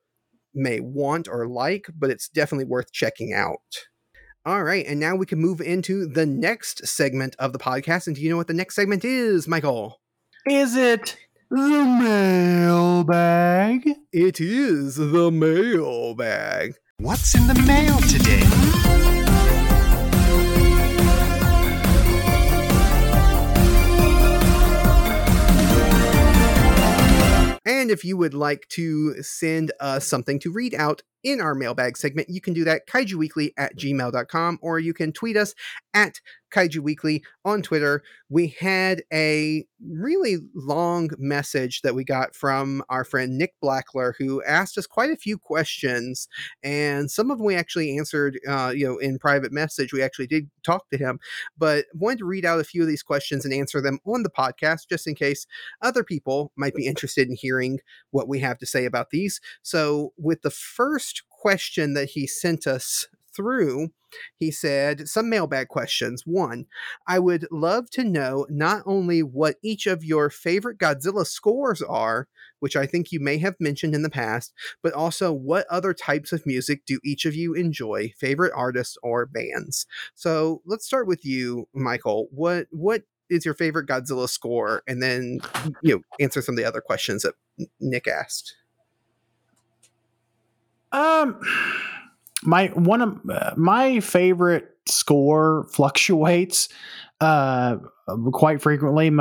[0.55, 3.87] may want or like, but it's definitely worth checking out.
[4.47, 8.07] All right, and now we can move into the next segment of the podcast.
[8.07, 10.01] And do you know what the next segment is, Michael?
[10.47, 11.19] Is it
[11.51, 13.87] the mailbag?
[14.13, 16.77] It is the mailbag.
[16.99, 18.80] What's in the mail today?
[27.91, 32.29] If you would like to send us something to read out in our mailbag segment,
[32.29, 35.55] you can do that kaijuweekly at gmail.com or you can tweet us
[35.95, 36.21] at
[36.51, 38.03] Kaiju Weekly on Twitter.
[38.29, 44.43] We had a really long message that we got from our friend Nick Blackler, who
[44.45, 46.29] asked us quite a few questions,
[46.63, 49.93] and some of them we actually answered, uh, you know, in private message.
[49.93, 51.19] We actually did talk to him,
[51.57, 54.31] but wanted to read out a few of these questions and answer them on the
[54.31, 55.47] podcast, just in case
[55.83, 57.79] other people might be interested in hearing
[58.11, 59.41] what we have to say about these.
[59.63, 61.10] So, with the first
[61.41, 63.91] question that he sent us through,
[64.37, 66.25] he said some mailbag questions.
[66.27, 66.67] One,
[67.07, 72.29] I would love to know not only what each of your favorite Godzilla scores are,
[72.59, 74.53] which I think you may have mentioned in the past,
[74.83, 79.27] but also what other types of music do each of you enjoy, favorite artists or
[79.27, 79.87] bands.
[80.15, 82.29] So let's start with you, Michael.
[82.31, 84.83] What what is your favorite Godzilla score?
[84.87, 85.39] And then
[85.83, 87.35] you know answer some of the other questions that
[87.81, 88.57] Nick asked.
[90.93, 91.41] Um,
[92.43, 96.69] my one of uh, my favorite score fluctuates
[97.21, 97.77] uh
[98.33, 99.13] quite frequently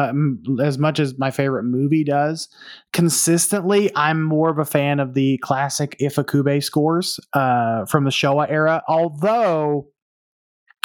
[0.64, 2.48] as much as my favorite movie does.
[2.94, 8.50] Consistently i'm more of a fan of the classic ifukube scores uh from the showa
[8.50, 9.88] era although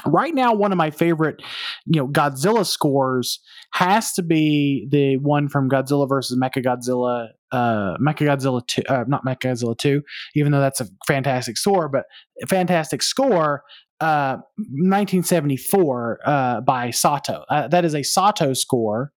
[0.06, 1.42] right now one of my favorite
[1.86, 3.40] you know godzilla scores
[3.72, 9.76] has to be the one from godzilla versus mechagodzilla uh mechagodzilla 2 uh, not mechagodzilla
[9.76, 10.02] 2
[10.34, 12.04] even though that's a fantastic score but
[12.48, 13.62] fantastic score
[14.00, 17.44] uh 1974 uh by sato.
[17.48, 19.12] Uh, that is a sato score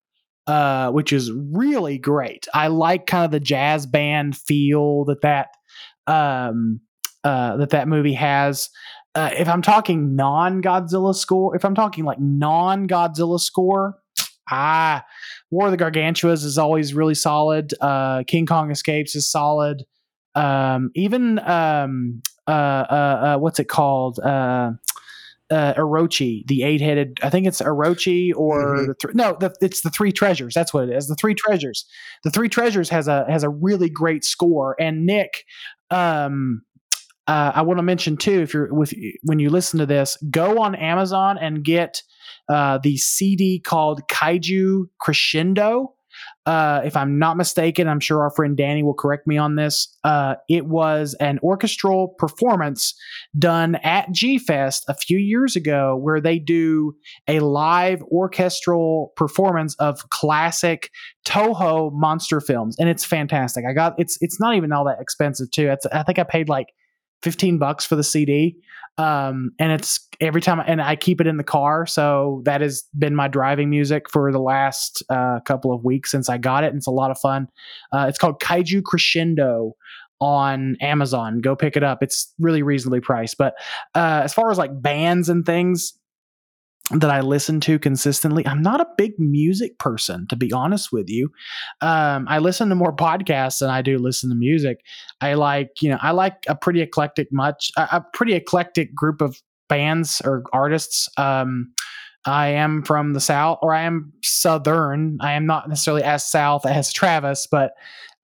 [0.47, 2.47] uh which is really great.
[2.53, 5.49] I like kind of the jazz band feel that that
[6.07, 6.81] um
[7.25, 8.69] uh that that movie has
[9.17, 13.99] uh, if I'm talking non Godzilla score, if I'm talking like non Godzilla score,
[14.51, 15.05] ah,
[15.51, 17.73] War of the Gargantuas is always really solid.
[17.81, 19.85] Uh, King Kong Escapes is solid.
[20.35, 24.19] Um, even um, uh, uh, uh what's it called?
[24.19, 24.73] Uh,
[25.49, 27.21] uh, Orochi, the eight-headed.
[27.23, 28.87] I think it's Orochi or mm-hmm.
[28.89, 30.53] the th- no, the, it's the Three Treasures.
[30.53, 31.07] That's what it is.
[31.07, 31.87] The Three Treasures.
[32.23, 34.75] The Three Treasures has a has a really great score.
[34.79, 35.45] And Nick,
[35.91, 36.63] um,
[37.27, 38.93] uh, I want to mention too, if you're with
[39.23, 42.03] when you listen to this, go on Amazon and get
[42.49, 45.93] uh, the CD called Kaiju Crescendo.
[46.47, 49.95] Uh, if I'm not mistaken, I'm sure our friend Danny will correct me on this.
[50.03, 52.95] Uh, it was an orchestral performance
[53.39, 56.95] done at G Fest a few years ago, where they do
[57.27, 60.91] a live orchestral performance of classic
[61.27, 63.65] Toho monster films, and it's fantastic.
[63.69, 65.69] I got it's it's not even all that expensive too.
[65.71, 66.69] It's, I think I paid like
[67.23, 68.57] 15 bucks for the CD.
[68.99, 71.87] Um, and it's every time, and I keep it in the car.
[71.87, 76.29] So that has been my driving music for the last uh, couple of weeks since
[76.29, 76.69] I got it.
[76.69, 77.49] And it's a lot of fun.
[77.93, 79.73] Uh, it's called Kaiju Crescendo
[80.21, 81.41] on Amazon.
[81.41, 82.03] Go pick it up.
[82.03, 83.37] It's really reasonably priced.
[83.37, 83.55] But
[83.95, 85.93] uh, as far as like bands and things,
[86.93, 88.47] that I listen to consistently.
[88.47, 91.31] I'm not a big music person, to be honest with you.
[91.81, 94.79] Um, I listen to more podcasts than I do listen to music.
[95.21, 99.43] I like, you know, I like a pretty eclectic much, a, pretty eclectic group of
[99.69, 101.09] bands or artists.
[101.17, 101.73] Um,
[102.25, 105.19] I am from the South, or I am Southern.
[105.21, 107.73] I am not necessarily as South as Travis, but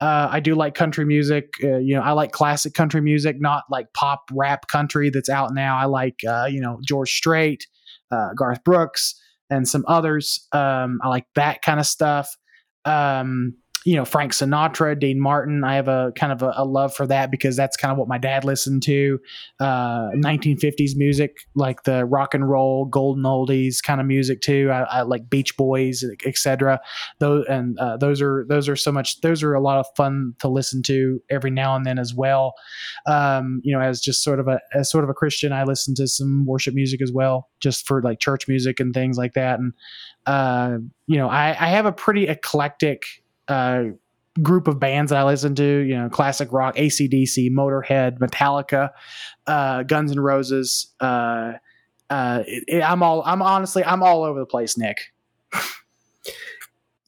[0.01, 1.55] uh, I do like country music.
[1.63, 5.55] Uh, you know, I like classic country music, not like pop rap country that's out
[5.55, 5.77] now.
[5.77, 7.67] I like, uh, you know, George Strait
[8.13, 9.15] uh, Garth Brooks,
[9.51, 10.47] and some others.
[10.53, 12.37] Um, I like that kind of stuff.
[12.85, 15.65] Um, you know Frank Sinatra, Dean Martin.
[15.65, 18.09] I have a kind of a, a, love for that because that's kind of what
[18.09, 19.19] my dad listened to.
[19.61, 24.71] Uh, 1950s music, like the rock and roll, golden oldies kind of music too.
[24.73, 26.81] I, I like Beach Boys, etc.
[27.19, 29.21] Those and uh, those are those are so much.
[29.21, 32.55] Those are a lot of fun to listen to every now and then as well.
[33.07, 35.95] Um, you know, as just sort of a as sort of a Christian, I listen
[35.97, 39.59] to some worship music as well, just for like church music and things like that.
[39.59, 39.73] And
[40.27, 43.03] uh, you know, I, I have a pretty eclectic
[43.49, 43.85] uh,
[44.41, 48.91] group of bands that I listen to, you know, classic rock, ACDC, Motorhead, Metallica,
[49.47, 50.89] uh, Guns N' Roses.
[51.01, 51.55] Uh,
[52.09, 54.99] uh, it, it, I'm all, I'm honestly, I'm all over the place, Nick.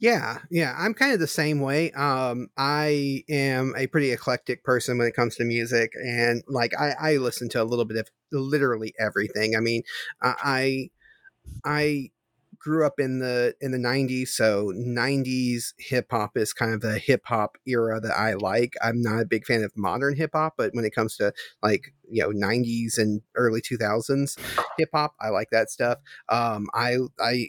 [0.00, 1.90] Yeah, yeah, I'm kind of the same way.
[1.92, 6.94] Um, I am a pretty eclectic person when it comes to music, and like I,
[7.00, 9.56] I listen to a little bit of literally everything.
[9.56, 9.82] I mean,
[10.20, 10.90] I,
[11.64, 12.10] I
[12.64, 16.98] grew up in the in the 90s so 90s hip hop is kind of the
[16.98, 18.72] hip hop era that I like.
[18.82, 21.92] I'm not a big fan of modern hip hop, but when it comes to like,
[22.10, 24.38] you know, 90s and early 2000s
[24.78, 25.98] hip hop, I like that stuff.
[26.30, 27.48] Um I I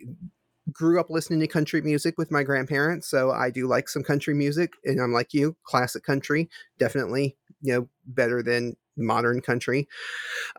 [0.74, 4.34] grew up listening to country music with my grandparents, so I do like some country
[4.34, 9.88] music and I'm like you, classic country, definitely, you know, better than modern country.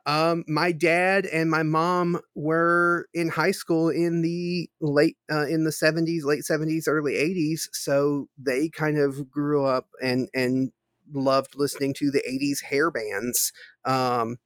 [0.05, 5.65] Um, my dad and my mom were in high school in the late uh, in
[5.65, 10.73] the 70s, late 70s, early 80s, so they kind of grew up and and
[11.13, 13.53] loved listening to the 80s hair bands.
[13.85, 14.39] Um,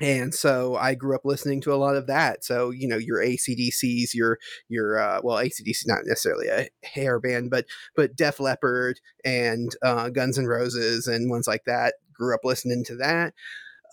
[0.00, 2.44] and so I grew up listening to a lot of that.
[2.44, 4.38] So you know your ACDCs, your
[4.68, 10.10] your uh, well ACDC not necessarily a hair band, but but Def Leppard and uh,
[10.10, 11.94] Guns N' Roses and ones like that.
[12.14, 13.34] Grew up listening to that.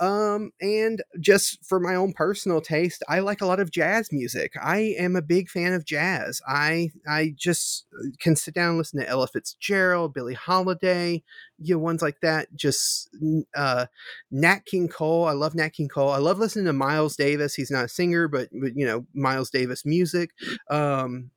[0.02, 4.54] Um, and just for my own personal taste, I like a lot of jazz music.
[4.60, 6.42] I am a big fan of jazz.
[6.48, 11.22] I I just uh, can sit down and listen to Ella Fitzgerald, Billie Holiday,
[11.60, 12.48] you know, ones like that.
[12.56, 13.10] Just
[13.56, 13.86] uh,
[14.32, 15.26] Nat King Cole.
[15.26, 16.10] I love Nat King Cole.
[16.10, 17.54] I love listening to Miles Davis.
[17.54, 20.32] He's not a singer, but, but you know, Miles Davis music.
[20.72, 21.30] Um,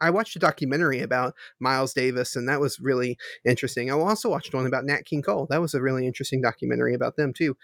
[0.00, 3.90] I watched a documentary about Miles Davis, and that was really interesting.
[3.90, 5.46] I also watched one about Nat King Cole.
[5.50, 7.56] That was a really interesting documentary about them too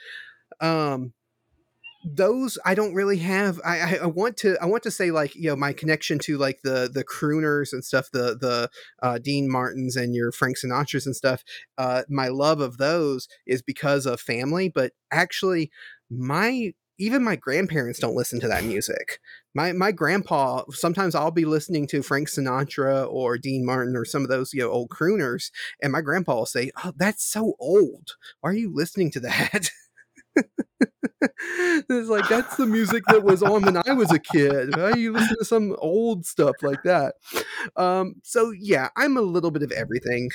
[0.60, 1.12] um
[2.04, 3.60] those I don't really have.
[3.64, 6.60] I, I want to I want to say like you know my connection to like
[6.62, 8.70] the the crooners and stuff, the the
[9.02, 11.44] uh, Dean Martins and your Frank Sinatras and stuff.
[11.78, 15.70] Uh, my love of those is because of family, but actually
[16.10, 16.72] my
[17.02, 19.18] even my grandparents don't listen to that music.
[19.54, 24.22] My my grandpa sometimes I'll be listening to Frank Sinatra or Dean Martin or some
[24.22, 25.50] of those you know old crooners,
[25.82, 28.10] and my grandpa will say, "Oh, that's so old.
[28.40, 29.70] Why are you listening to that?"
[31.20, 34.76] it's like that's the music that was on when I was a kid.
[34.76, 37.16] Why you listen to some old stuff like that?
[37.76, 40.30] Um, so yeah, I'm a little bit of everything.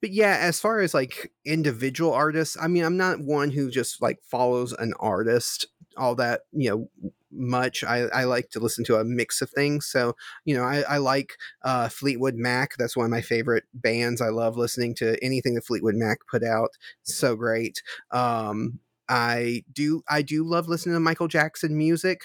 [0.00, 4.00] But yeah, as far as like individual artists, I mean, I'm not one who just
[4.00, 6.88] like follows an artist all that, you know,
[7.32, 7.84] much.
[7.84, 9.86] I, I like to listen to a mix of things.
[9.86, 12.72] So, you know, I, I like uh, Fleetwood Mac.
[12.78, 14.20] That's one of my favorite bands.
[14.20, 16.70] I love listening to anything that Fleetwood Mac put out.
[17.02, 17.82] So great.
[18.10, 22.22] Um, I do I do love listening to Michael Jackson music.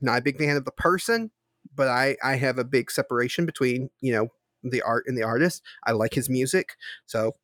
[0.00, 1.32] Not a big fan of the person,
[1.74, 4.28] but I I have a big separation between, you know,
[4.62, 5.62] the art and the artist.
[5.84, 6.76] I like his music.
[7.06, 7.34] So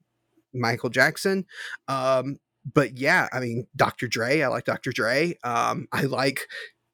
[0.54, 1.44] Michael Jackson.
[1.88, 2.38] Um
[2.74, 4.08] but yeah, I mean Dr.
[4.08, 4.92] Dre, I like Dr.
[4.92, 5.38] Dre.
[5.44, 6.40] Um I like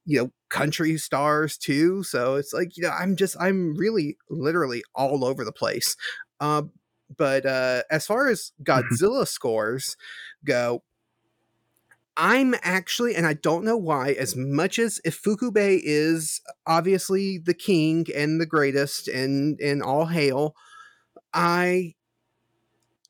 [0.07, 4.85] you know country stars too so it's like you know i'm just i'm really literally
[4.95, 5.97] all over the place
[6.41, 6.71] um
[7.17, 8.95] but uh as far as Mm-hmm.
[8.95, 9.97] godzilla scores
[10.45, 10.83] go
[12.17, 18.07] I'm actually, and I don't know why, as much as Ifukube is obviously the king
[18.15, 20.55] and the greatest and and all hail,
[21.33, 21.95] I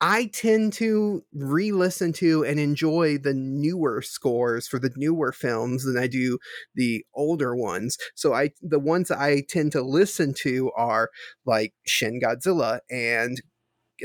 [0.01, 5.97] I tend to re-listen to and enjoy the newer scores for the newer films than
[5.97, 6.37] I do
[6.75, 7.97] the older ones.
[8.13, 11.09] So I the ones I tend to listen to are
[11.45, 13.41] like Shin Godzilla and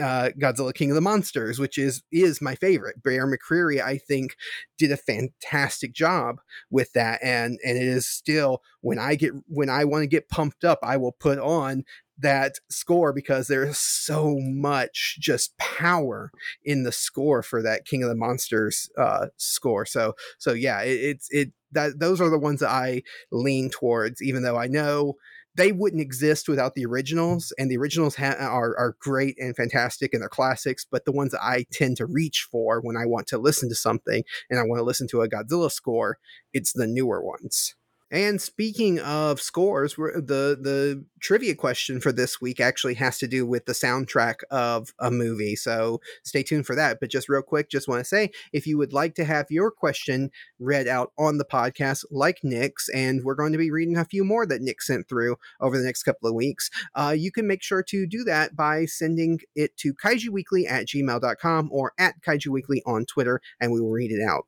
[0.01, 3.03] uh, Godzilla King of the Monsters, which is is my favorite.
[3.03, 4.37] Bear McCreary, I think,
[4.79, 6.41] did a fantastic job
[6.71, 10.29] with that, and and it is still when I get when I want to get
[10.29, 11.85] pumped up, I will put on
[12.19, 16.31] that score because there's so much just power
[16.63, 19.87] in the score for that King of the Monsters uh, score.
[19.87, 24.23] So so yeah, it, it's it that those are the ones that I lean towards,
[24.23, 25.15] even though I know
[25.57, 30.13] they wouldn't exist without the originals and the originals ha- are, are great and fantastic
[30.13, 33.27] and they're classics but the ones that i tend to reach for when i want
[33.27, 36.19] to listen to something and i want to listen to a godzilla score
[36.53, 37.75] it's the newer ones
[38.11, 43.47] and speaking of scores, the the trivia question for this week actually has to do
[43.47, 45.55] with the soundtrack of a movie.
[45.55, 46.99] So stay tuned for that.
[46.99, 49.71] But just real quick, just want to say if you would like to have your
[49.71, 54.05] question read out on the podcast, like Nick's, and we're going to be reading a
[54.05, 57.47] few more that Nick sent through over the next couple of weeks, uh, you can
[57.47, 62.81] make sure to do that by sending it to kaijuweekly at gmail.com or at kaijuweekly
[62.87, 64.47] on Twitter, and we will read it out.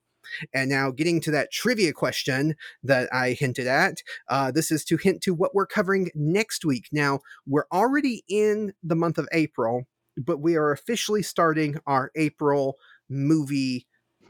[0.52, 4.96] And now, getting to that trivia question that I hinted at, uh, this is to
[4.96, 6.88] hint to what we're covering next week.
[6.92, 9.86] Now, we're already in the month of April,
[10.16, 12.76] but we are officially starting our April
[13.08, 13.86] movie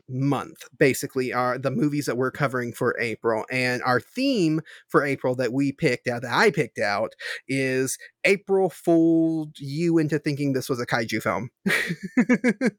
[0.09, 5.35] month basically are the movies that we're covering for April and our theme for April
[5.35, 7.15] that we picked out that I picked out
[7.49, 11.51] is April fooled you into thinking this was a kaiju film.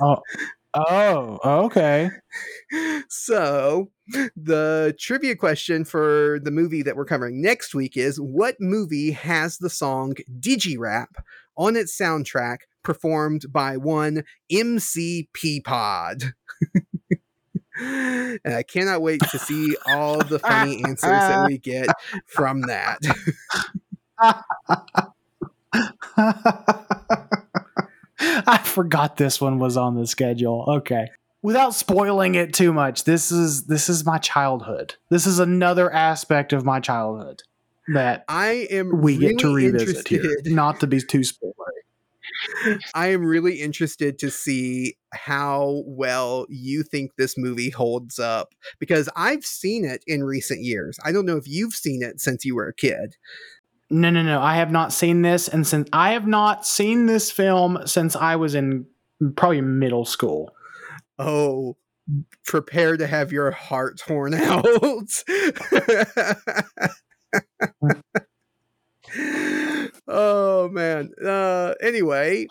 [0.00, 0.16] Oh,
[0.76, 2.10] Oh, oh, okay.
[3.08, 3.90] so
[4.36, 9.56] the trivia question for the movie that we're covering next week is what movie has
[9.56, 11.06] the song Digirap
[11.56, 16.32] on its soundtrack performed by one MC Peapod?
[17.78, 21.88] and I cannot wait to see all the funny answers that we get
[22.26, 23.00] from that.
[28.46, 30.64] I forgot this one was on the schedule.
[30.68, 31.08] Okay.
[31.42, 34.94] Without spoiling it too much, this is this is my childhood.
[35.10, 37.42] This is another aspect of my childhood
[37.94, 40.38] that I am we really get to revisit here.
[40.44, 41.52] Not to be too spoilery.
[42.94, 48.48] I am really interested to see how well you think this movie holds up
[48.78, 50.98] because I've seen it in recent years.
[51.04, 53.16] I don't know if you've seen it since you were a kid.
[53.88, 54.40] No, no, no.
[54.40, 58.36] I have not seen this, and since I have not seen this film since I
[58.36, 58.86] was in
[59.36, 60.54] probably middle school.
[61.18, 61.76] Oh,
[62.44, 64.64] prepare to have your heart torn out.
[70.08, 71.10] oh man.
[71.24, 72.46] Uh anyway,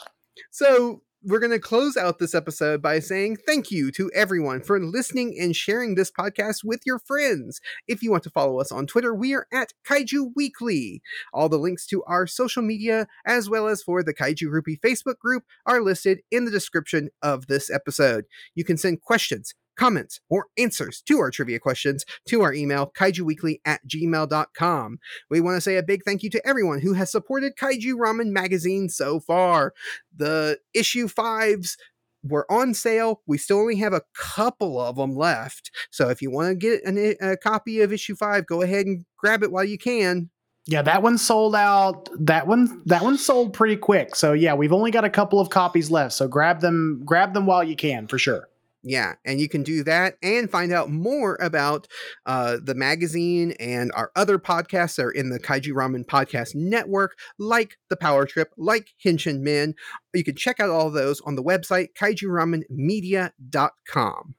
[0.52, 4.80] so we're going to close out this episode by saying thank you to everyone for
[4.80, 7.60] listening and sharing this podcast with your friends.
[7.88, 11.02] If you want to follow us on Twitter, we are at Kaiju Weekly.
[11.34, 15.18] All the links to our social media, as well as for the Kaiju Rupee Facebook
[15.18, 18.26] group, are listed in the description of this episode.
[18.54, 23.60] You can send questions, comments, or answers to our trivia questions to our email, kaijuweekly
[23.66, 25.00] at gmail.com.
[25.30, 28.32] We want to say a big thank you to everyone who has supported Kaiju Ramen
[28.32, 29.74] Magazine so far.
[30.16, 31.78] The issue fives
[32.24, 33.22] were on sale.
[33.28, 35.72] We still only have a couple of them left.
[35.92, 39.06] So if you want to get an, a copy of issue five, go ahead and
[39.18, 40.30] grab it while you can.
[40.68, 42.10] Yeah, that one sold out.
[42.20, 44.16] That one that one sold pretty quick.
[44.16, 46.14] So yeah, we've only got a couple of copies left.
[46.14, 48.48] So grab them grab them while you can for sure.
[48.88, 51.88] Yeah, and you can do that and find out more about
[52.28, 57.18] uh, the magazine and our other podcasts that are in the Kaiju Ramen Podcast Network,
[57.40, 59.74] like The Power Trip, like Henshin Men.
[60.14, 64.36] You can check out all those on the website, kaijuramenmedia.com.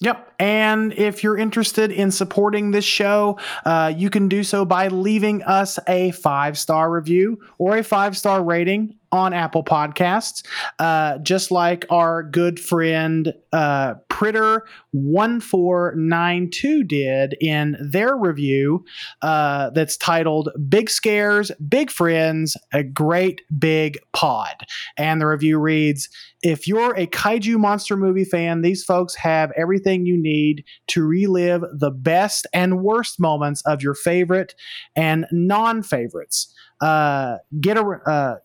[0.00, 0.32] Yep.
[0.38, 5.42] And if you're interested in supporting this show, uh, you can do so by leaving
[5.42, 10.46] us a five star review or a five star rating on Apple Podcasts,
[10.78, 18.84] uh, just like our good friend uh, Pritter1492 did in their review
[19.22, 24.64] uh, that's titled Big Scares, Big Friends, a Great Big Pod.
[24.96, 26.08] And the review reads
[26.42, 31.62] If you're a kaiju monster movie fan, these folks have everything you need to relive
[31.72, 34.54] the best and worst moments of your favorite
[34.96, 36.52] and non favorites.
[36.80, 38.36] Uh, get a uh,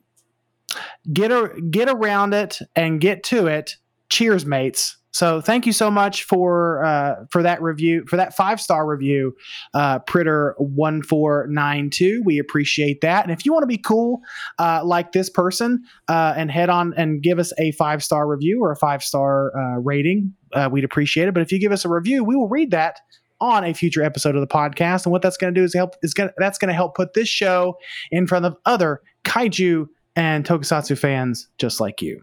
[1.13, 3.77] get a, get around it and get to it.
[4.09, 4.97] Cheers, mates.
[5.15, 9.33] So thank you so much for uh, for that review for that five star review,
[9.73, 12.21] uh, Pritter one four nine two.
[12.25, 13.23] We appreciate that.
[13.23, 14.19] And if you want to be cool
[14.59, 18.61] uh, like this person uh, and head on and give us a five star review
[18.61, 21.33] or a five star uh, rating, uh, we'd appreciate it.
[21.33, 22.99] But if you give us a review, we will read that
[23.39, 25.05] on a future episode of the podcast.
[25.05, 27.13] And what that's going to do is help is going that's going to help put
[27.13, 27.77] this show
[28.11, 29.87] in front of other kaiju
[30.17, 32.21] and tokusatsu fans just like you.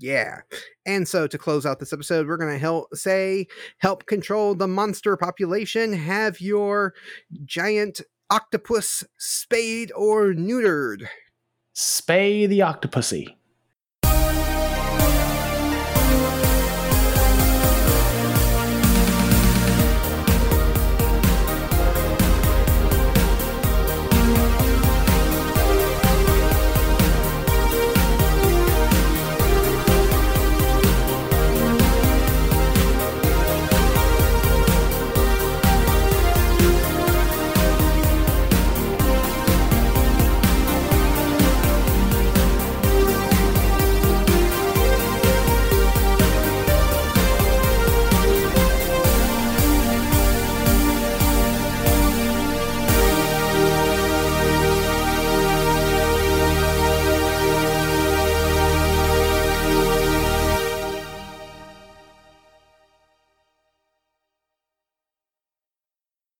[0.00, 0.40] Yeah.
[0.86, 3.46] And so to close out this episode, we're going to help say
[3.78, 6.94] help control the monster population, have your
[7.44, 8.00] giant
[8.30, 11.06] octopus spayed or neutered.
[11.76, 13.36] Spay the octopussy.